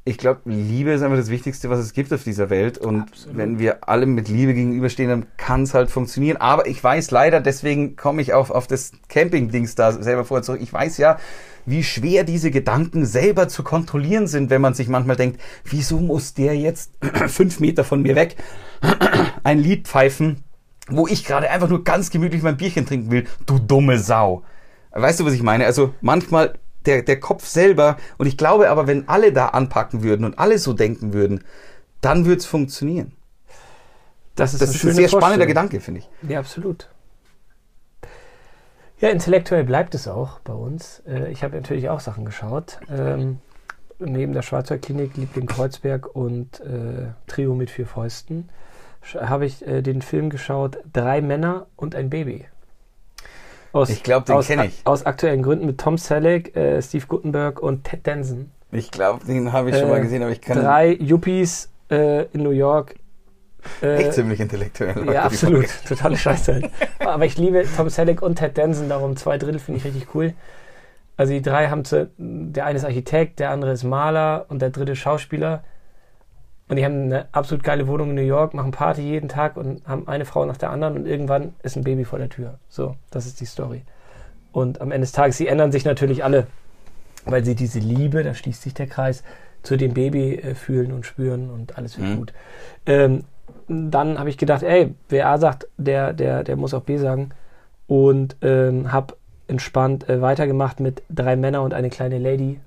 ich 0.05 0.19
glaube, 0.19 0.41
Liebe 0.47 0.91
ist 0.91 1.03
einfach 1.03 1.17
das 1.17 1.31
Wichtigste, 1.31 1.71
was 1.71 1.79
es 1.79 1.93
gibt 1.93 2.13
auf 2.13 2.25
dieser 2.25 2.51
Welt. 2.51 2.77
Und 2.77 3.03
Absolut. 3.03 3.37
wenn 3.37 3.59
wir 3.61 3.89
allem 3.89 4.17
mit 4.17 4.29
Liebe 4.29 4.53
gegenüberstehen, 4.53 5.09
dann 5.09 5.27
kann 5.37 5.63
es 5.63 5.75
halt 5.75 5.91
funktionieren. 5.91 6.39
Aber 6.39 6.67
ich 6.67 6.83
weiß 6.83 7.13
leider, 7.13 7.41
deswegen 7.41 7.95
komme 7.95 8.21
ich 8.21 8.33
auf, 8.33 8.51
auf 8.51 8.67
das 8.67 8.91
Camping-Dings 9.09 9.77
da 9.77 9.93
selber 9.93 10.25
vorher 10.25 10.43
zurück. 10.43 10.61
Ich 10.61 10.73
weiß 10.73 10.99
ja, 10.99 11.19
wie 11.67 11.85
schwer 11.85 12.25
diese 12.25 12.51
Gedanken 12.51 13.07
selber 13.07 13.47
zu 13.47 13.63
kontrollieren 13.63 14.27
sind, 14.27 14.51
wenn 14.51 14.61
man 14.61 14.75
sich 14.75 14.89
manchmal 14.89 15.15
denkt, 15.15 15.41
wieso 15.65 16.01
muss 16.01 16.35
der 16.35 16.57
jetzt 16.57 16.91
fünf 17.29 17.61
Meter 17.61 17.85
von 17.85 18.03
mir 18.03 18.17
weg 18.17 18.35
ein 19.45 19.61
Lied 19.61 19.87
pfeifen? 19.87 20.43
Wo 20.89 21.07
ich 21.07 21.25
gerade 21.25 21.51
einfach 21.51 21.69
nur 21.69 21.85
ganz 21.85 22.11
gemütlich 22.11 22.43
mein 22.43 22.57
Bierchen 22.57 22.87
trinken 22.87 23.11
will, 23.11 23.27
du 23.47 23.59
dumme 23.59 23.99
Sau. 23.99 24.43
Weißt 24.91 25.21
du, 25.21 25.25
was 25.25 25.33
ich 25.33 25.43
meine? 25.43 25.65
Also 25.65 25.95
manchmal 26.01 26.55
der, 26.87 27.03
der 27.03 27.21
Kopf 27.21 27.47
selber, 27.47 27.97
und 28.19 28.27
ich 28.27 28.37
glaube 28.37 28.69
aber, 28.69 28.87
wenn 28.87 29.09
alle 29.09 29.33
da 29.33 29.49
anpacken 29.49 30.03
würden 30.03 30.25
und 30.25 30.39
alle 30.39 30.59
so 30.59 30.73
denken 30.73 31.13
würden, 31.13 31.45
dann 32.01 32.27
würde 32.27 32.39
es 32.39 32.47
funktionieren. 32.47 33.13
Das 34.35 34.55
ist, 34.55 34.63
das 34.63 34.71
ein, 34.71 34.75
ist 34.75 34.85
ein 34.85 34.95
sehr 34.95 35.09
spannender 35.09 35.47
Gedanke, 35.47 35.81
finde 35.81 36.01
ich. 36.01 36.11
Ja, 36.29 36.41
absolut. 36.41 36.89
Ja, 38.99 39.09
intellektuell 39.09 39.65
bleibt 39.65 39.95
es 39.95 40.09
auch 40.09 40.41
bei 40.41 40.53
uns. 40.53 41.03
Äh, 41.07 41.31
ich 41.31 41.43
habe 41.43 41.57
natürlich 41.57 41.89
auch 41.89 42.01
Sachen 42.01 42.25
geschaut. 42.25 42.79
Ähm, 42.91 43.39
neben 43.99 44.33
der 44.33 44.43
Schwarzwaldklinik, 44.43 45.17
Liebling 45.17 45.47
Kreuzberg 45.47 46.15
und 46.15 46.61
äh, 46.61 47.09
Trio 47.27 47.55
mit 47.55 47.71
vier 47.71 47.87
Fäusten 47.87 48.49
habe 49.21 49.47
ich 49.47 49.67
äh, 49.67 49.83
den 49.83 50.03
Film 50.03 50.31
geschaut, 50.31 50.79
Drei 50.93 51.21
Männer 51.21 51.67
und 51.77 51.95
ein 51.95 52.11
Baby. 52.11 52.47
Aus, 53.73 53.89
ich 53.89 54.03
glaube, 54.03 54.27
den 54.27 54.41
kenne 54.43 54.67
ich. 54.67 54.83
Aus 54.85 55.07
aktuellen 55.07 55.43
Gründen 55.43 55.67
mit 55.67 55.79
Tom 55.79 55.97
Selleck, 55.97 56.55
äh, 56.57 56.81
Steve 56.83 57.07
Guttenberg 57.07 57.61
und 57.61 57.85
Ted 57.85 58.07
Danson. 58.07 58.51
Ich 58.71 58.91
glaube, 58.91 59.25
den 59.25 59.53
habe 59.53 59.71
ich 59.71 59.79
schon 59.79 59.89
mal 59.89 59.99
äh, 59.99 60.03
gesehen, 60.03 60.23
aber 60.23 60.33
ich 60.33 60.41
kann. 60.41 60.59
Drei 60.59 60.93
Yuppies 60.93 61.71
äh, 61.91 62.25
in 62.33 62.43
New 62.43 62.51
York. 62.51 62.97
Äh, 63.81 63.97
Echt 63.97 64.15
ziemlich 64.15 64.41
intellektuell. 64.41 65.13
Ja, 65.13 65.23
absolut. 65.23 65.67
Totale 65.87 66.17
Scheiße. 66.17 66.63
aber 66.99 67.25
ich 67.25 67.39
liebe 67.39 67.65
Tom 67.77 67.89
Selleck 67.89 68.21
und 68.21 68.37
Ted 68.37 68.59
Danson, 68.59 68.89
darum 68.89 69.17
zwei 69.17 69.39
Drittel 69.39 69.59
finde 69.59 69.79
ich 69.79 69.85
richtig 69.85 70.15
cool. 70.15 70.35
Also 71.17 71.33
die 71.33 71.43
drei 71.43 71.69
haben 71.69 71.85
zu, 71.85 72.11
der 72.19 72.67
eine 72.67 72.79
ist 72.79 72.85
Architekt, 72.85 73.39
der 73.39 73.51
andere 73.51 73.73
ist 73.73 73.85
Maler 73.85 74.47
und 74.49 74.61
der 74.61 74.71
dritte 74.71 74.97
Schauspieler. 74.97 75.63
Und 76.73 76.77
die 76.77 76.87
haben 76.87 77.03
eine 77.03 77.27
absolut 77.33 77.65
geile 77.65 77.87
Wohnung 77.87 78.09
in 78.09 78.15
New 78.15 78.23
York, 78.23 78.55
machen 78.55 78.71
Party 78.71 79.03
jeden 79.03 79.29
Tag 79.29 79.59
und 79.59 79.87
haben 79.87 80.09
eine 80.09 80.25
Frau 80.25 80.47
nach 80.47 80.57
der 80.57 80.71
anderen 80.71 80.97
und 80.97 81.05
irgendwann 81.07 81.53
ist 81.63 81.77
ein 81.77 81.85
Baby 81.85 82.07
vor 82.07 82.19
der 82.19 82.31
Tür. 82.31 82.55
So, 82.71 82.97
das 83.11 83.27
ist 83.27 83.43
die 83.43 83.45
Story. 83.45 83.83
Und 84.53 84.81
am 84.81 84.91
Ende 84.91 85.05
des 85.05 85.13
Tages, 85.13 85.37
sie 85.37 85.49
ändern 85.49 85.71
sich 85.71 85.85
natürlich 85.85 86.25
alle, 86.25 86.47
weil 87.27 87.45
sie 87.45 87.55
diese 87.55 87.79
Liebe, 87.79 88.23
da 88.23 88.33
schließt 88.33 88.63
sich 88.63 88.73
der 88.73 88.87
Kreis, 88.87 89.23
zu 89.63 89.77
dem 89.77 89.93
Baby 89.93 90.37
äh, 90.37 90.55
fühlen 90.55 90.93
und 90.93 91.05
spüren 91.05 91.51
und 91.51 91.77
alles 91.77 91.99
wird 91.99 92.09
Mhm. 92.09 92.17
gut. 92.17 92.33
Ähm, 92.87 93.25
dann 93.69 94.19
habe 94.19 94.31
ich 94.31 94.39
gedacht, 94.39 94.63
ey, 94.63 94.95
wer 95.11 95.29
A 95.29 95.37
sagt, 95.37 95.69
der, 95.77 96.15
der, 96.15 96.43
der 96.43 96.57
muss 96.57 96.73
auch 96.73 96.85
B 96.85 96.97
sagen. 96.97 97.33
Und 97.87 98.37
ähm, 98.41 98.91
habe 98.93 99.15
entspannt 99.47 100.09
äh, 100.09 100.23
weitergemacht 100.23 100.81
mit 100.81 101.03
drei 101.11 101.37
Männer 101.37 101.61
und 101.61 101.75
eine 101.75 101.91
kleine 101.91 102.17
Lady. 102.17 102.61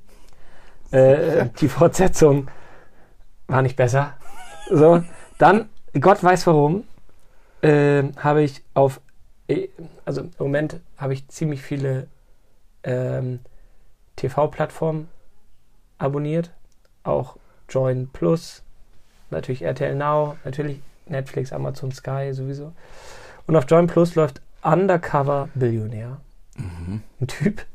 Äh, 0.91 1.47
die 1.59 1.69
Fortsetzung 1.69 2.49
war 3.47 3.61
nicht 3.61 3.75
besser. 3.75 4.13
So, 4.69 5.03
dann, 5.37 5.69
Gott 5.99 6.23
weiß 6.23 6.47
warum, 6.47 6.83
äh, 7.61 8.03
habe 8.17 8.43
ich 8.43 8.63
auf, 8.73 9.01
äh, 9.47 9.67
also 10.05 10.21
im 10.21 10.31
Moment 10.39 10.79
habe 10.97 11.13
ich 11.13 11.27
ziemlich 11.27 11.61
viele 11.61 12.07
ähm, 12.83 13.39
TV-Plattformen 14.15 15.07
abonniert. 15.97 16.51
Auch 17.03 17.37
Join 17.69 18.09
Plus, 18.11 18.63
natürlich 19.29 19.61
RTL 19.63 19.95
Now, 19.95 20.37
natürlich 20.43 20.81
Netflix, 21.07 21.53
Amazon 21.53 21.91
Sky 21.91 22.29
sowieso. 22.33 22.73
Und 23.47 23.55
auf 23.55 23.65
Join 23.69 23.87
Plus 23.87 24.15
läuft 24.15 24.41
Undercover 24.63 25.49
Billionär. 25.53 26.17
Ein 26.57 27.27
Typ, 27.27 27.65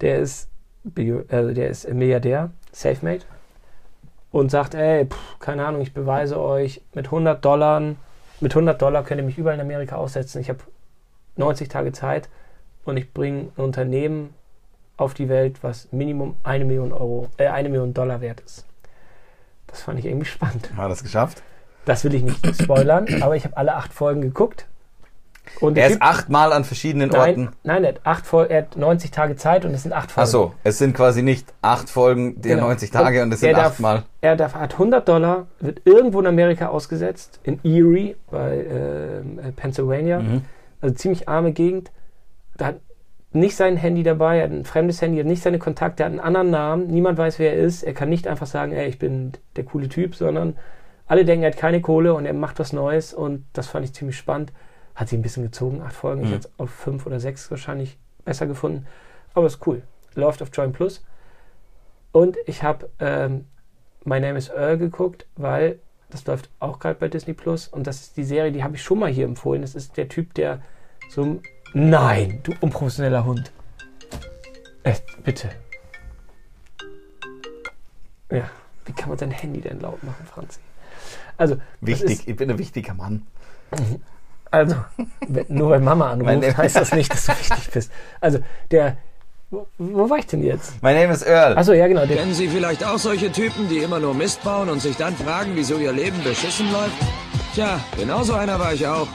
der 0.00 0.18
ist, 0.18 0.48
Bio- 0.82 1.24
also 1.28 1.52
der 1.52 1.68
ist 1.68 1.88
Milliardär, 1.92 2.50
Selfmade, 2.72 3.20
und 4.32 4.50
sagt, 4.50 4.74
ey, 4.74 5.06
pff, 5.06 5.38
keine 5.38 5.66
Ahnung, 5.66 5.80
ich 5.80 5.92
beweise 5.92 6.40
euch, 6.40 6.82
mit 6.94 7.06
100 7.06 7.44
Dollar, 7.44 7.80
mit 8.40 8.52
100 8.52 8.80
Dollar 8.80 9.04
könnt 9.04 9.20
ihr 9.20 9.26
mich 9.26 9.38
überall 9.38 9.56
in 9.56 9.60
Amerika 9.60 9.96
aussetzen. 9.96 10.40
Ich 10.40 10.48
habe 10.48 10.60
90 11.36 11.68
Tage 11.68 11.92
Zeit 11.92 12.28
und 12.84 12.96
ich 12.96 13.12
bringe 13.12 13.50
ein 13.56 13.64
Unternehmen 13.64 14.34
auf 14.96 15.14
die 15.14 15.28
Welt, 15.28 15.62
was 15.62 15.90
Minimum 15.92 16.36
eine 16.42 16.64
Million 16.64 16.92
Euro, 16.92 17.28
äh, 17.38 17.48
eine 17.48 17.68
Million 17.68 17.94
Dollar 17.94 18.20
wert 18.20 18.40
ist. 18.40 18.66
Das 19.66 19.82
fand 19.82 19.98
ich 19.98 20.06
irgendwie 20.06 20.26
spannend. 20.26 20.70
Hat 20.76 20.84
er 20.84 20.88
das 20.88 21.02
geschafft? 21.02 21.42
Das 21.84 22.04
will 22.04 22.14
ich 22.14 22.22
nicht 22.22 22.62
spoilern, 22.62 23.06
aber 23.22 23.36
ich 23.36 23.44
habe 23.44 23.56
alle 23.56 23.74
acht 23.74 23.92
Folgen 23.92 24.20
geguckt. 24.20 24.66
Und 25.60 25.76
Er 25.76 25.88
ist 25.88 26.00
achtmal 26.00 26.52
an 26.52 26.64
verschiedenen 26.64 27.14
Orten. 27.14 27.42
Nein, 27.64 27.82
nein, 27.82 27.84
er 27.84 27.88
hat, 27.90 28.00
acht 28.04 28.26
Fol 28.26 28.46
er 28.48 28.62
hat 28.62 28.76
90 28.76 29.10
Tage 29.10 29.36
Zeit 29.36 29.64
und 29.64 29.72
es 29.74 29.82
sind 29.82 29.92
acht 29.92 30.10
Folgen. 30.10 30.26
Ach 30.26 30.30
so, 30.30 30.54
es 30.64 30.78
sind 30.78 30.94
quasi 30.96 31.22
nicht 31.22 31.52
acht 31.60 31.90
Folgen 31.90 32.40
der 32.40 32.54
Genau. 32.56 32.68
90 32.68 32.90
Tage 32.90 33.22
und 33.22 33.32
es 33.34 33.40
sind 33.40 33.52
darf- 33.56 33.72
achtmal. 33.72 34.04
Er 34.22 34.36
darf, 34.36 34.54
hat 34.54 34.74
100 34.78 35.06
Dollar, 35.08 35.46
wird 35.60 35.82
irgendwo 35.84 36.20
in 36.20 36.26
Amerika 36.26 36.68
ausgesetzt, 36.68 37.40
in 37.42 37.58
Erie 37.64 38.16
bei 38.30 38.64
ähm, 38.70 39.38
äh, 39.38 39.52
Pennsylvania, 39.52 40.20
Mhm. 40.20 40.42
also 40.80 40.94
ziemlich 40.94 41.28
arme 41.28 41.52
Gegend. 41.52 41.90
Da 42.56 42.66
hat 42.66 42.76
nicht 43.32 43.54
sein 43.56 43.76
Handy 43.76 44.02
dabei, 44.02 44.38
er 44.38 44.44
hat 44.44 44.50
ein 44.50 44.64
fremdes 44.64 45.00
Handy, 45.02 45.18
er 45.18 45.24
hat 45.24 45.28
nicht 45.30 45.42
seine 45.42 45.58
Kontakte, 45.58 46.02
er 46.02 46.06
hat 46.06 46.12
einen 46.12 46.20
anderen 46.20 46.50
Namen, 46.50 46.86
niemand 46.88 47.16
weiß, 47.18 47.38
wer 47.38 47.52
er 47.54 47.62
ist. 47.62 47.82
Er 47.82 47.92
kann 47.92 48.08
nicht 48.08 48.26
einfach 48.26 48.46
sagen, 48.46 48.72
ey, 48.72 48.88
ich 48.88 48.98
bin 48.98 49.32
der 49.56 49.64
coole 49.64 49.88
Typ, 49.88 50.14
sondern 50.16 50.56
alle 51.06 51.24
denken, 51.24 51.44
er 51.44 51.50
hat 51.50 51.58
keine 51.58 51.80
Kohle 51.80 52.14
und 52.14 52.24
er 52.26 52.32
macht 52.34 52.58
was 52.58 52.72
Neues 52.72 53.12
und 53.12 53.44
das 53.52 53.66
fand 53.68 53.84
ich 53.84 53.92
ziemlich 53.92 54.16
spannend. 54.16 54.52
Hat 55.00 55.08
sich 55.08 55.18
ein 55.18 55.22
bisschen 55.22 55.44
gezogen, 55.44 55.80
acht 55.80 55.94
Folgen. 55.94 56.20
Ich 56.24 56.28
Mhm. 56.28 56.32
hätte 56.34 56.48
es 56.48 56.58
auf 56.58 56.68
fünf 56.70 57.06
oder 57.06 57.18
sechs 57.20 57.50
wahrscheinlich 57.50 57.96
besser 58.26 58.46
gefunden. 58.46 58.86
Aber 59.32 59.46
ist 59.46 59.66
cool. 59.66 59.82
Läuft 60.14 60.42
auf 60.42 60.50
Join 60.52 60.72
Plus. 60.74 61.02
Und 62.12 62.36
ich 62.44 62.62
habe 62.62 62.90
ähm, 62.98 63.46
My 64.04 64.20
Name 64.20 64.36
is 64.36 64.50
Earl 64.50 64.76
geguckt, 64.76 65.24
weil 65.36 65.78
das 66.10 66.26
läuft 66.26 66.50
auch 66.58 66.78
gerade 66.80 66.96
bei 66.98 67.08
Disney 67.08 67.32
Plus 67.32 67.66
und 67.66 67.86
das 67.86 68.02
ist 68.02 68.18
die 68.18 68.24
Serie, 68.24 68.52
die 68.52 68.62
habe 68.62 68.76
ich 68.76 68.82
schon 68.82 68.98
mal 68.98 69.08
hier 69.10 69.24
empfohlen. 69.24 69.62
Das 69.62 69.74
ist 69.74 69.96
der 69.96 70.06
Typ, 70.10 70.34
der 70.34 70.60
so 71.08 71.22
ein- 71.22 71.42
Nein, 71.72 72.40
du 72.42 72.52
unprofessioneller 72.60 73.24
Hund. 73.24 73.52
Äh, 74.82 74.96
bitte. 75.24 75.48
Ja, 78.30 78.50
wie 78.84 78.92
kann 78.92 79.08
man 79.08 79.16
sein 79.16 79.30
Handy 79.30 79.62
denn 79.62 79.80
laut 79.80 80.02
machen, 80.02 80.26
Franzi? 80.26 80.60
Also, 81.38 81.56
Wichtig, 81.80 82.10
Ist, 82.10 82.28
ich 82.28 82.36
bin 82.36 82.50
ein 82.50 82.58
wichtiger 82.58 82.92
Mann. 82.92 83.26
Also, 84.50 84.76
wenn- 85.28 85.46
nur 85.48 85.70
weil 85.70 85.80
Mama 85.80 86.10
anruft, 86.10 86.56
heißt 86.56 86.76
das 86.76 86.92
nicht, 86.92 87.12
dass 87.12 87.26
du 87.26 87.32
wichtig 87.32 87.70
bist. 87.72 87.92
Also, 88.20 88.38
der. 88.70 88.96
Wo, 89.52 89.66
wo 89.78 90.08
war 90.08 90.18
ich 90.18 90.26
denn 90.26 90.44
jetzt? 90.44 90.80
My 90.80 90.92
name 90.94 91.12
is 91.12 91.22
Earl. 91.26 91.58
Achso, 91.58 91.72
ja, 91.72 91.88
genau. 91.88 92.06
Der, 92.06 92.18
Kennen 92.18 92.34
Sie 92.34 92.46
vielleicht 92.48 92.84
auch 92.84 92.98
solche 92.98 93.32
Typen, 93.32 93.68
die 93.68 93.78
immer 93.78 93.98
nur 93.98 94.14
Mist 94.14 94.44
bauen 94.44 94.68
und 94.68 94.80
sich 94.80 94.96
dann 94.96 95.16
fragen, 95.16 95.52
wieso 95.56 95.76
ihr 95.78 95.92
Leben 95.92 96.22
beschissen 96.22 96.70
läuft? 96.70 96.92
Tja, 97.54 97.80
genau 97.98 98.22
so 98.22 98.34
einer 98.34 98.60
war 98.60 98.72
ich 98.74 98.86
auch. 98.86 99.08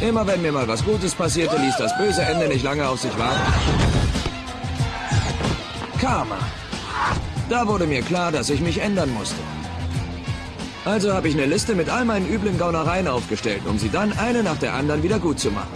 Immer 0.00 0.24
wenn 0.26 0.40
mir 0.40 0.52
mal 0.52 0.68
was 0.68 0.84
Gutes 0.84 1.14
passierte, 1.16 1.56
ließ 1.56 1.76
das 1.78 1.96
böse 1.98 2.22
Ende 2.22 2.46
nicht 2.46 2.62
lange 2.62 2.88
auf 2.88 3.00
sich 3.00 3.10
warten. 3.18 3.40
Karma. 6.00 6.38
Da 7.48 7.66
wurde 7.66 7.86
mir 7.86 8.02
klar, 8.02 8.30
dass 8.30 8.48
ich 8.50 8.60
mich 8.60 8.80
ändern 8.80 9.10
musste. 9.12 9.40
Also 10.84 11.12
habe 11.12 11.28
ich 11.28 11.34
eine 11.34 11.44
Liste 11.44 11.74
mit 11.74 11.90
all 11.90 12.06
meinen 12.06 12.26
üblen 12.26 12.56
Gaunereien 12.58 13.06
aufgestellt, 13.06 13.60
um 13.68 13.78
sie 13.78 13.90
dann 13.90 14.12
eine 14.18 14.42
nach 14.42 14.56
der 14.56 14.72
anderen 14.72 15.02
wieder 15.02 15.18
gut 15.18 15.38
zu 15.38 15.50
machen. 15.50 15.68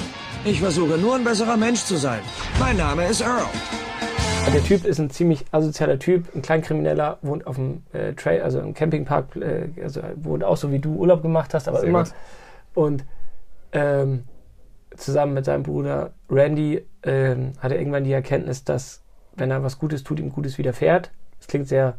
Ich 0.47 0.61
versuche 0.61 0.97
nur 0.97 1.17
ein 1.17 1.25
besserer 1.25 1.59
Mensch 1.59 1.85
zu 1.85 1.97
sein. 1.97 2.21
Mein 2.59 2.79
Name 2.79 3.07
ist 3.07 3.21
Earl. 3.21 3.45
Der 4.55 4.63
Typ 4.63 4.85
ist 4.87 4.99
ein 4.99 5.11
ziemlich 5.11 5.45
asozialer 5.53 5.99
Typ, 5.99 6.35
ein 6.35 6.41
Kleinkrimineller, 6.41 7.19
wohnt 7.23 7.47
auf 7.47 7.57
dem 7.57 7.83
äh, 7.93 8.15
Trail, 8.15 8.43
also 8.43 8.61
im 8.61 8.73
Campingpark, 8.73 9.37
äh, 9.37 9.69
also 9.83 10.01
wohnt 10.17 10.43
auch 10.43 10.57
so 10.57 10.73
wie 10.73 10.79
du 10.79 10.95
Urlaub 10.95 11.23
gemacht 11.23 11.53
hast, 11.53 11.69
aber 11.69 11.81
Sehr 11.81 11.89
immer. 11.89 12.05
gut. 12.05 12.15
Und 12.75 13.05
ähm, 13.73 14.25
zusammen 14.97 15.35
mit 15.35 15.45
seinem 15.45 15.65
Bruder 15.65 16.13
Randy 16.31 16.83
ähm, 17.03 17.53
hat 17.59 17.73
er 17.73 17.79
irgendwann 17.79 18.05
die 18.05 18.13
Erkenntnis, 18.13 18.65
dass 18.65 19.03
wenn 19.37 19.51
er 19.51 19.63
was 19.63 19.79
Gutes 19.79 20.03
tut, 20.03 20.19
ihm 20.19 20.31
Gutes 20.31 20.57
widerfährt. 20.57 21.11
Das 21.39 21.49
klingt 21.49 21.69
sehr. 21.69 21.99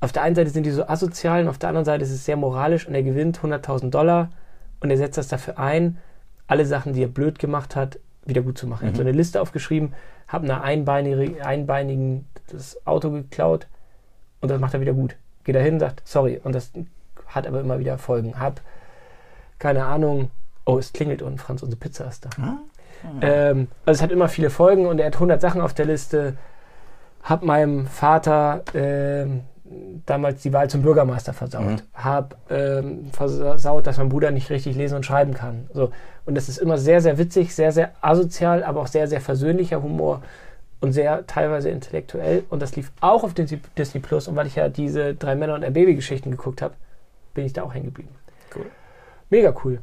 Auf 0.00 0.12
der 0.12 0.22
einen 0.22 0.34
Seite 0.34 0.50
sind 0.50 0.64
die 0.64 0.70
so 0.70 0.86
asozial 0.86 1.42
und 1.42 1.48
auf 1.48 1.58
der 1.58 1.70
anderen 1.70 1.84
Seite 1.84 2.04
ist 2.04 2.10
es 2.10 2.24
sehr 2.24 2.36
moralisch 2.36 2.86
und 2.86 2.94
er 2.94 3.02
gewinnt 3.02 3.38
100.000 3.38 3.90
Dollar 3.90 4.30
und 4.80 4.90
er 4.90 4.96
setzt 4.96 5.16
das 5.16 5.28
dafür 5.28 5.58
ein, 5.58 5.98
alle 6.46 6.66
Sachen, 6.66 6.92
die 6.92 7.02
er 7.02 7.08
blöd 7.08 7.38
gemacht 7.38 7.76
hat, 7.76 7.98
wieder 8.24 8.42
gut 8.42 8.58
zu 8.58 8.66
machen. 8.66 8.84
Er 8.84 8.88
hat 8.88 8.96
so 8.96 9.02
eine 9.02 9.12
Liste 9.12 9.40
aufgeschrieben, 9.40 9.94
hat 10.28 10.42
einer 10.42 10.62
einbeinigen, 10.62 11.40
einbeinigen 11.40 12.26
das 12.48 12.86
Auto 12.86 13.10
geklaut 13.10 13.66
und 14.40 14.50
das 14.50 14.60
macht 14.60 14.74
er 14.74 14.80
wieder 14.80 14.92
gut. 14.92 15.16
Geht 15.44 15.56
dahin, 15.56 15.80
sagt 15.80 16.02
sorry 16.04 16.40
und 16.42 16.54
das 16.54 16.72
hat 17.26 17.46
aber 17.46 17.60
immer 17.60 17.78
wieder 17.78 17.98
Folgen. 17.98 18.38
Hab 18.38 18.60
keine 19.58 19.86
Ahnung. 19.86 20.30
Oh, 20.66 20.78
es 20.78 20.92
klingelt 20.92 21.22
unten, 21.22 21.38
Franz, 21.38 21.62
unsere 21.62 21.78
Pizza 21.78 22.06
ist 22.06 22.26
da. 22.26 22.30
Ähm, 23.20 23.68
also 23.84 23.98
es 23.98 24.02
hat 24.02 24.10
immer 24.10 24.28
viele 24.28 24.50
Folgen 24.50 24.86
und 24.86 24.98
er 24.98 25.06
hat 25.06 25.14
100 25.14 25.40
Sachen 25.40 25.60
auf 25.60 25.74
der 25.74 25.86
Liste. 25.86 26.36
Hab 27.22 27.42
meinem 27.42 27.86
Vater 27.86 28.62
ähm, 28.74 29.42
damals 30.06 30.42
die 30.42 30.52
Wahl 30.52 30.70
zum 30.70 30.82
Bürgermeister 30.82 31.32
versaut. 31.32 31.82
Hab 31.94 32.36
ähm, 32.50 33.10
versaut, 33.12 33.86
dass 33.86 33.98
mein 33.98 34.08
Bruder 34.08 34.30
nicht 34.30 34.50
richtig 34.50 34.76
lesen 34.76 34.96
und 34.96 35.06
schreiben 35.06 35.34
kann. 35.34 35.68
So. 35.72 35.90
Und 36.24 36.36
das 36.36 36.48
ist 36.48 36.58
immer 36.58 36.78
sehr, 36.78 37.00
sehr 37.00 37.18
witzig, 37.18 37.54
sehr, 37.54 37.72
sehr 37.72 37.92
asozial, 38.00 38.64
aber 38.64 38.80
auch 38.80 38.86
sehr, 38.86 39.08
sehr 39.08 39.20
versöhnlicher 39.20 39.82
Humor 39.82 40.22
und 40.80 40.92
sehr 40.92 41.26
teilweise 41.26 41.70
intellektuell. 41.70 42.44
Und 42.50 42.62
das 42.62 42.76
lief 42.76 42.92
auch 43.00 43.24
auf 43.24 43.34
Disney, 43.34 43.60
Disney 43.76 44.00
Plus. 44.00 44.28
Und 44.28 44.36
weil 44.36 44.46
ich 44.46 44.56
ja 44.56 44.68
diese 44.68 45.14
drei 45.14 45.34
Männer 45.34 45.54
und 45.54 45.64
ein 45.64 45.72
Baby-Geschichten 45.72 46.30
geguckt 46.30 46.62
habe, 46.62 46.74
bin 47.34 47.44
ich 47.44 47.52
da 47.52 47.62
auch 47.62 47.74
hängen 47.74 47.86
geblieben. 47.86 48.14
Cool. 48.54 48.66
Mega 49.30 49.54
cool. 49.64 49.80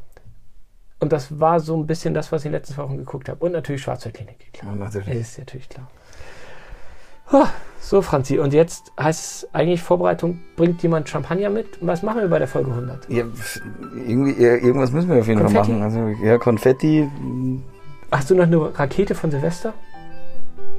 Und 0.99 1.11
das 1.11 1.39
war 1.39 1.59
so 1.59 1.75
ein 1.75 1.85
bisschen 1.85 2.13
das, 2.13 2.31
was 2.31 2.41
ich 2.41 2.45
in 2.45 2.51
den 2.53 2.59
letzten 2.59 2.77
Wochen 2.77 2.97
geguckt 2.97 3.27
habe. 3.27 3.43
Und 3.43 3.51
natürlich 3.51 3.81
Schwarzwaldklinik, 3.81 4.53
klar. 4.53 4.71
Ja, 4.71 4.77
natürlich. 4.77 5.09
Ist 5.09 5.37
natürlich 5.37 5.67
klar. 5.67 5.89
So, 7.79 8.01
Franzi, 8.01 8.39
und 8.39 8.53
jetzt 8.53 8.91
heißt 8.99 9.43
es 9.43 9.53
eigentlich 9.53 9.81
Vorbereitung, 9.81 10.39
bringt 10.55 10.81
jemand 10.83 11.09
Champagner 11.09 11.49
mit? 11.49 11.67
Was 11.81 12.01
machen 12.01 12.21
wir 12.21 12.27
bei 12.29 12.39
der 12.39 12.47
Folge 12.47 12.71
100? 12.71 13.09
Ja, 13.09 13.25
irgendwie, 14.07 14.41
ja, 14.41 14.55
irgendwas 14.55 14.91
müssen 14.91 15.09
wir 15.09 15.19
auf 15.19 15.27
jeden 15.27 15.41
Konfetti? 15.41 15.65
Fall 15.71 15.79
machen. 15.79 15.83
Also, 16.15 16.23
ja, 16.25 16.37
Konfetti. 16.37 17.09
mh, 17.21 17.61
Hast 18.11 18.29
du 18.29 18.35
noch 18.35 18.43
eine 18.43 18.79
Rakete 18.79 19.15
von 19.15 19.31
Silvester? 19.31 19.73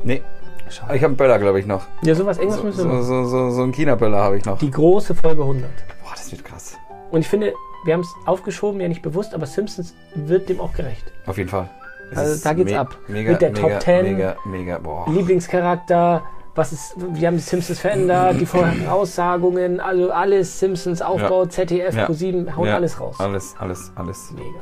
Nee. 0.03 0.23
Ich 0.69 0.81
habe 0.81 1.05
einen 1.05 1.17
Böller, 1.17 1.39
glaube 1.39 1.61
ich, 1.61 1.67
noch. 1.67 1.85
Ja, 2.03 2.15
sowas, 2.15 2.39
irgendwas 2.39 2.59
So, 2.61 2.65
müssen 2.65 2.79
wir 2.91 3.03
so, 3.03 3.13
machen. 3.15 3.27
so, 3.29 3.49
so, 3.49 3.51
so 3.51 3.63
einen 3.63 3.73
China-Böller 3.73 4.19
habe 4.23 4.39
ich 4.39 4.45
noch. 4.45 4.59
Die 4.59 4.71
große 4.71 5.15
Folge 5.15 5.43
100. 5.43 5.65
Boah, 6.03 6.13
das 6.13 6.33
wird 6.33 6.45
krass. 6.45 6.77
Und 7.11 7.21
ich 7.21 7.29
finde, 7.29 7.53
wir 7.85 7.93
haben 7.95 8.01
es 8.01 8.13
aufgeschoben, 8.25 8.81
ja 8.81 8.89
nicht 8.89 9.03
bewusst, 9.03 9.35
aber 9.35 9.45
Simpsons 9.47 9.95
wird 10.15 10.49
dem 10.49 10.61
auch 10.61 10.73
gerecht. 10.73 11.05
Auf 11.27 11.37
jeden 11.37 11.51
Fall. 11.51 11.69
Also 12.15 12.33
ist 12.35 12.47
da 12.47 12.53
geht's 12.53 12.73
ab. 12.73 12.97
Mega, 13.09 13.33
Mit 13.33 13.43
der 13.43 13.51
mega, 13.53 13.69
Top 13.69 13.81
10. 13.83 14.03
Mega, 14.17 14.37
mega, 14.45 14.79
boah. 14.79 15.07
Lieblingscharakter, 15.11 16.23
was 16.55 16.73
ist, 16.73 16.95
wir 16.97 17.27
haben 17.27 17.37
die 17.37 17.43
Simpsons 17.43 17.81
verändert, 17.81 18.41
die 18.41 18.47
Voraussagungen, 18.47 19.81
also 19.81 20.11
alles 20.11 20.59
Simpsons 20.59 21.03
Aufbau, 21.03 21.47
ZDF, 21.47 21.95
Ja. 21.95 22.07
Pro7, 22.07 22.55
hauen 22.57 22.69
Ja, 22.69 22.75
alles 22.77 23.01
raus. 23.01 23.17
Alles, 23.19 23.55
alles, 23.59 23.93
alles. 23.97 24.31
Mega. 24.33 24.61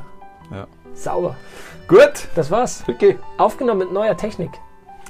Ja. 0.51 0.67
Sauber. 0.93 1.35
Gut. 1.87 2.27
Das 2.35 2.49
war's. 2.51 2.83
Okay. 2.87 3.17
Aufgenommen 3.37 3.79
mit 3.79 3.91
neuer 3.91 4.15
Technik. 4.17 4.51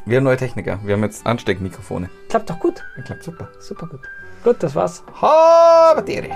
Wir 0.06 0.18
haben 0.18 0.24
neue 0.26 0.38
Techniker. 0.38 0.80
Wir 0.84 0.96
haben 0.96 1.04
jetzt 1.04 1.26
Ansteckmikrofone. 1.26 2.10
Klappt 2.30 2.50
doch 2.50 2.60
gut. 2.60 2.84
Das 2.98 3.06
klappt 3.06 3.24
super. 3.24 3.48
Super 3.60 3.88
gut. 3.88 4.02
Gut, 4.44 4.58
das 4.60 4.76
war's. 4.76 5.04
Ha, 5.22 5.94
Batterie. 5.96 6.32